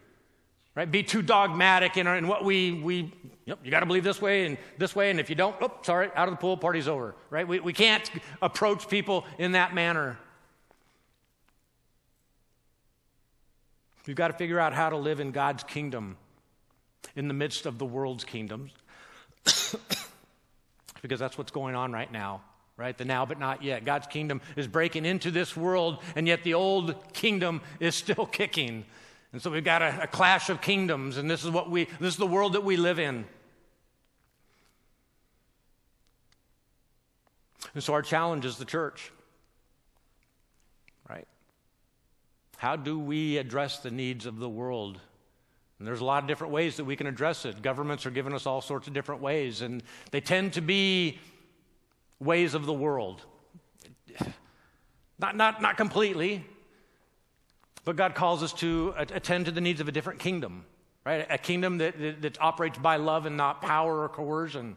Right? 0.74 0.90
Be 0.90 1.02
too 1.02 1.22
dogmatic 1.22 1.96
in, 1.96 2.06
our, 2.06 2.16
in 2.16 2.28
what 2.28 2.44
we, 2.44 2.72
we 2.72 3.12
yep, 3.44 3.58
you 3.64 3.70
got 3.70 3.80
to 3.80 3.86
believe 3.86 4.04
this 4.04 4.22
way 4.22 4.46
and 4.46 4.56
this 4.78 4.94
way, 4.94 5.10
and 5.10 5.18
if 5.18 5.28
you 5.28 5.34
don't, 5.34 5.56
oh, 5.60 5.72
sorry, 5.82 6.10
out 6.14 6.28
of 6.28 6.32
the 6.32 6.38
pool, 6.38 6.56
party's 6.56 6.88
over. 6.88 7.14
Right? 7.28 7.46
We, 7.46 7.60
we 7.60 7.72
can't 7.72 8.08
approach 8.40 8.88
people 8.88 9.24
in 9.38 9.52
that 9.52 9.74
manner. 9.74 10.16
We've 14.06 14.16
got 14.16 14.28
to 14.28 14.34
figure 14.34 14.58
out 14.58 14.72
how 14.72 14.90
to 14.90 14.96
live 14.96 15.20
in 15.20 15.32
God's 15.32 15.62
kingdom 15.64 16.16
in 17.16 17.28
the 17.28 17.34
midst 17.34 17.66
of 17.66 17.78
the 17.78 17.84
world's 17.84 18.24
kingdoms. 18.24 18.72
because 21.02 21.20
that's 21.20 21.38
what's 21.38 21.50
going 21.50 21.74
on 21.74 21.92
right 21.92 22.10
now, 22.10 22.42
right? 22.76 22.96
The 22.96 23.04
now 23.04 23.26
but 23.26 23.38
not 23.38 23.62
yet. 23.62 23.84
God's 23.84 24.06
kingdom 24.06 24.40
is 24.56 24.66
breaking 24.66 25.04
into 25.04 25.30
this 25.30 25.56
world, 25.56 26.02
and 26.14 26.26
yet 26.26 26.44
the 26.44 26.54
old 26.54 27.12
kingdom 27.12 27.60
is 27.78 27.94
still 27.94 28.26
kicking. 28.32 28.84
And 29.32 29.40
so 29.40 29.50
we've 29.50 29.64
got 29.64 29.82
a, 29.82 30.02
a 30.02 30.06
clash 30.06 30.50
of 30.50 30.60
kingdoms, 30.60 31.16
and 31.16 31.30
this 31.30 31.44
is 31.44 31.50
what 31.50 31.70
we 31.70 31.84
this 32.00 32.14
is 32.14 32.16
the 32.16 32.26
world 32.26 32.54
that 32.54 32.64
we 32.64 32.76
live 32.76 32.98
in. 32.98 33.24
And 37.74 37.82
so 37.82 37.92
our 37.92 38.02
challenge 38.02 38.44
is 38.44 38.56
the 38.56 38.64
church. 38.64 39.12
Right? 41.08 41.28
How 42.56 42.74
do 42.74 42.98
we 42.98 43.36
address 43.36 43.78
the 43.78 43.90
needs 43.90 44.26
of 44.26 44.38
the 44.38 44.48
world? 44.48 44.98
And 45.78 45.86
there's 45.86 46.00
a 46.00 46.04
lot 46.04 46.22
of 46.22 46.28
different 46.28 46.52
ways 46.52 46.76
that 46.76 46.84
we 46.84 46.96
can 46.96 47.06
address 47.06 47.44
it. 47.44 47.62
Governments 47.62 48.04
are 48.04 48.10
giving 48.10 48.34
us 48.34 48.46
all 48.46 48.60
sorts 48.60 48.86
of 48.86 48.92
different 48.92 49.22
ways, 49.22 49.62
and 49.62 49.82
they 50.10 50.20
tend 50.20 50.54
to 50.54 50.60
be 50.60 51.18
ways 52.18 52.54
of 52.54 52.66
the 52.66 52.72
world. 52.72 53.22
Not, 55.18 55.36
not, 55.36 55.62
not 55.62 55.76
completely, 55.76 56.44
but 57.84 57.96
God 57.96 58.14
calls 58.14 58.42
us 58.42 58.52
to 58.54 58.94
attend 58.96 59.46
to 59.46 59.52
the 59.52 59.60
needs 59.60 59.80
of 59.80 59.88
a 59.88 59.92
different 59.92 60.18
kingdom, 60.18 60.64
right? 61.04 61.26
A 61.30 61.38
kingdom 61.38 61.78
that, 61.78 61.98
that, 61.98 62.22
that 62.22 62.40
operates 62.40 62.78
by 62.78 62.96
love 62.96 63.26
and 63.26 63.36
not 63.36 63.62
power 63.62 64.02
or 64.02 64.08
coercion. 64.08 64.76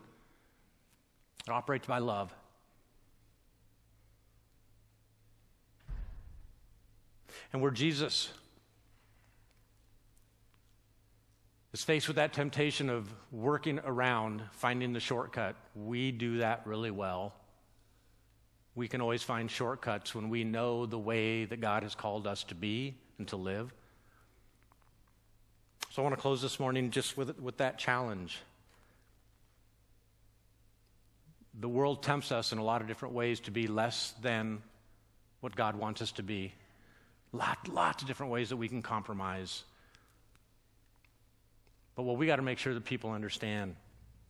It 1.47 1.51
operates 1.51 1.85
by 1.85 1.99
love. 1.99 2.33
And 7.51 7.61
where 7.61 7.71
Jesus 7.71 8.31
is 11.73 11.83
faced 11.83 12.07
with 12.07 12.17
that 12.17 12.33
temptation 12.33 12.89
of 12.89 13.13
working 13.31 13.79
around, 13.83 14.43
finding 14.51 14.93
the 14.93 14.99
shortcut, 14.99 15.55
we 15.75 16.11
do 16.11 16.37
that 16.37 16.65
really 16.65 16.91
well. 16.91 17.33
We 18.75 18.87
can 18.87 19.01
always 19.01 19.21
find 19.21 19.49
shortcuts 19.49 20.15
when 20.15 20.29
we 20.29 20.43
know 20.43 20.85
the 20.85 20.97
way 20.97 21.45
that 21.45 21.61
God 21.61 21.83
has 21.83 21.93
called 21.93 22.25
us 22.25 22.43
to 22.45 22.55
be 22.55 22.95
and 23.19 23.27
to 23.27 23.35
live. 23.35 23.71
So 25.91 26.01
I 26.01 26.03
want 26.03 26.15
to 26.15 26.21
close 26.21 26.41
this 26.41 26.59
morning 26.59 26.89
just 26.89 27.15
with, 27.15 27.39
with 27.39 27.57
that 27.57 27.77
challenge. 27.77 28.39
The 31.59 31.69
world 31.69 32.01
tempts 32.01 32.31
us 32.31 32.51
in 32.51 32.57
a 32.57 32.63
lot 32.63 32.81
of 32.81 32.87
different 32.87 33.13
ways 33.13 33.39
to 33.41 33.51
be 33.51 33.67
less 33.67 34.15
than 34.23 34.63
what 35.41 35.55
God 35.55 35.75
wants 35.75 36.01
us 36.01 36.11
to 36.13 36.23
be. 36.23 36.51
Lot, 37.31 37.67
lots 37.67 38.01
of 38.01 38.07
different 38.07 38.31
ways 38.31 38.49
that 38.49 38.57
we 38.57 38.67
can 38.67 38.81
compromise. 38.81 39.63
But 41.95 42.03
what 42.03 42.17
we 42.17 42.25
got 42.25 42.37
to 42.37 42.41
make 42.41 42.57
sure 42.57 42.73
that 42.73 42.85
people 42.85 43.11
understand 43.11 43.75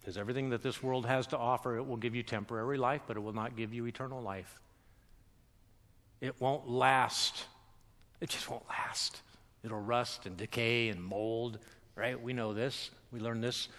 is 0.05 0.17
everything 0.17 0.49
that 0.49 0.61
this 0.61 0.83
world 0.83 1.05
has 1.05 1.27
to 1.27 1.37
offer, 1.37 1.77
it 1.77 1.87
will 1.87 1.97
give 1.97 2.15
you 2.15 2.23
temporary 2.23 2.77
life, 2.77 3.01
but 3.07 3.17
it 3.17 3.21
will 3.21 3.33
not 3.33 3.55
give 3.55 3.73
you 3.73 3.85
eternal 3.85 4.21
life. 4.21 4.59
It 6.21 6.39
won't 6.39 6.69
last. 6.69 7.45
It 8.21 8.29
just 8.29 8.49
won't 8.49 8.67
last. 8.69 9.21
It'll 9.63 9.79
rust 9.79 10.25
and 10.25 10.35
decay 10.35 10.89
and 10.89 11.01
mold, 11.01 11.59
right? 11.95 12.21
We 12.21 12.33
know 12.33 12.53
this. 12.53 12.91
We 13.11 13.19
learned 13.19 13.43
this 13.43 13.69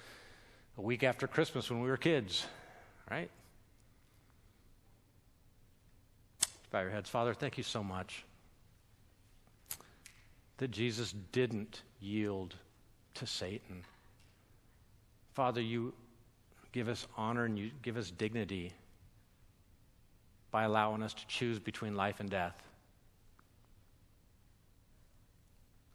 a 0.78 0.82
week 0.82 1.02
after 1.02 1.26
Christmas 1.26 1.70
when 1.70 1.80
we 1.80 1.88
were 1.88 1.96
kids, 1.96 2.46
right? 3.10 3.30
Bow 6.70 6.80
your 6.80 6.90
heads. 6.90 7.08
Father, 7.08 7.34
thank 7.34 7.56
you 7.56 7.64
so 7.64 7.84
much 7.84 8.24
that 10.58 10.70
Jesus 10.70 11.14
didn't 11.32 11.82
yield 12.00 12.54
to 13.14 13.26
Satan. 13.26 13.84
Father, 15.34 15.60
you 15.60 15.92
give 16.74 16.88
us 16.88 17.06
honor 17.16 17.44
and 17.44 17.56
you 17.56 17.70
give 17.82 17.96
us 17.96 18.10
dignity 18.10 18.72
by 20.50 20.64
allowing 20.64 21.04
us 21.04 21.14
to 21.14 21.24
choose 21.28 21.60
between 21.60 21.94
life 21.94 22.18
and 22.18 22.28
death. 22.28 22.60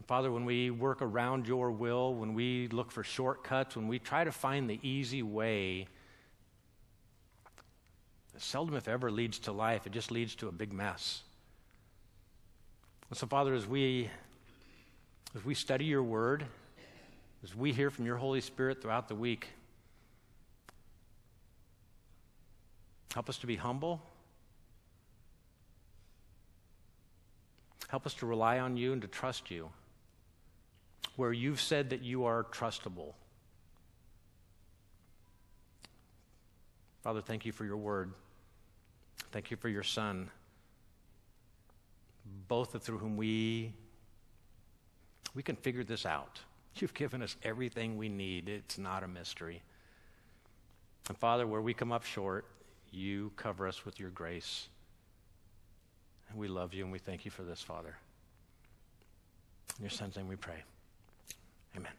Father, 0.08 0.32
when 0.32 0.46
we 0.46 0.72
work 0.72 1.02
around 1.02 1.48
your 1.48 1.70
will, 1.70 2.16
when 2.16 2.34
we 2.34 2.70
look 2.70 2.92
for 2.92 3.04
shortcuts, 3.04 3.76
when 3.76 3.90
we 3.90 4.00
try 4.00 4.24
to 4.24 4.32
find 4.32 4.70
the 4.70 4.80
easy 4.82 5.22
way, 5.22 5.86
it 8.34 8.42
seldom, 8.42 8.76
if 8.76 8.88
ever, 8.88 9.12
leads 9.12 9.38
to 9.40 9.52
life. 9.52 9.86
It 9.86 9.92
just 9.92 10.12
leads 10.12 10.34
to 10.36 10.48
a 10.48 10.52
big 10.52 10.72
mess. 10.72 11.24
And 13.10 13.18
so, 13.20 13.28
Father, 13.28 13.54
as 13.54 13.68
we 13.68 14.10
as 15.36 15.44
we 15.44 15.54
study 15.54 15.86
your 15.86 16.04
word, 16.04 16.46
as 17.44 17.54
we 17.54 17.74
hear 17.74 17.90
from 17.92 18.06
your 18.06 18.16
Holy 18.16 18.42
Spirit 18.42 18.82
throughout 18.82 19.10
the 19.10 19.16
week, 19.16 19.50
help 23.14 23.30
us 23.30 23.38
to 23.40 23.48
be 23.48 23.56
humble. 23.56 24.02
Help 27.88 28.06
us 28.06 28.14
to 28.16 28.26
rely 28.26 28.60
on 28.60 28.78
you 28.78 28.94
and 28.94 29.02
to 29.02 29.08
trust 29.08 29.50
you 29.50 29.70
where 31.20 31.34
you've 31.34 31.60
said 31.60 31.90
that 31.90 32.02
you 32.02 32.24
are 32.24 32.46
trustable. 32.46 33.14
Father, 37.02 37.20
thank 37.20 37.46
you 37.46 37.52
for 37.52 37.66
your 37.66 37.76
word. 37.76 38.14
Thank 39.34 39.52
you 39.52 39.58
for 39.58 39.68
your 39.68 39.84
Son, 39.84 40.30
both 42.48 42.82
through 42.82 43.00
whom 43.00 43.18
we 43.18 43.74
we 45.36 45.44
can 45.44 45.58
figure 45.58 45.84
this 45.84 46.06
out. 46.06 46.40
You've 46.76 46.94
given 46.94 47.22
us 47.22 47.36
everything 47.44 47.98
we 47.98 48.08
need. 48.08 48.48
It's 48.48 48.78
not 48.78 49.04
a 49.04 49.08
mystery. 49.08 49.62
And 51.10 51.18
Father, 51.18 51.46
where 51.46 51.62
we 51.62 51.74
come 51.74 51.92
up 51.92 52.06
short, 52.06 52.46
you 52.94 53.32
cover 53.36 53.68
us 53.68 53.86
with 53.86 54.00
your 54.00 54.10
grace. 54.10 54.68
And 56.30 56.38
we 56.38 56.48
love 56.48 56.74
you 56.74 56.84
and 56.84 56.92
we 56.92 57.00
thank 57.00 57.26
you 57.26 57.32
for 57.32 57.44
this, 57.44 57.62
Father. 57.62 57.96
In 59.78 59.84
your 59.84 59.90
son's 59.90 60.16
name 60.16 60.28
we 60.28 60.36
pray. 60.36 60.64
Amen. 61.76 61.92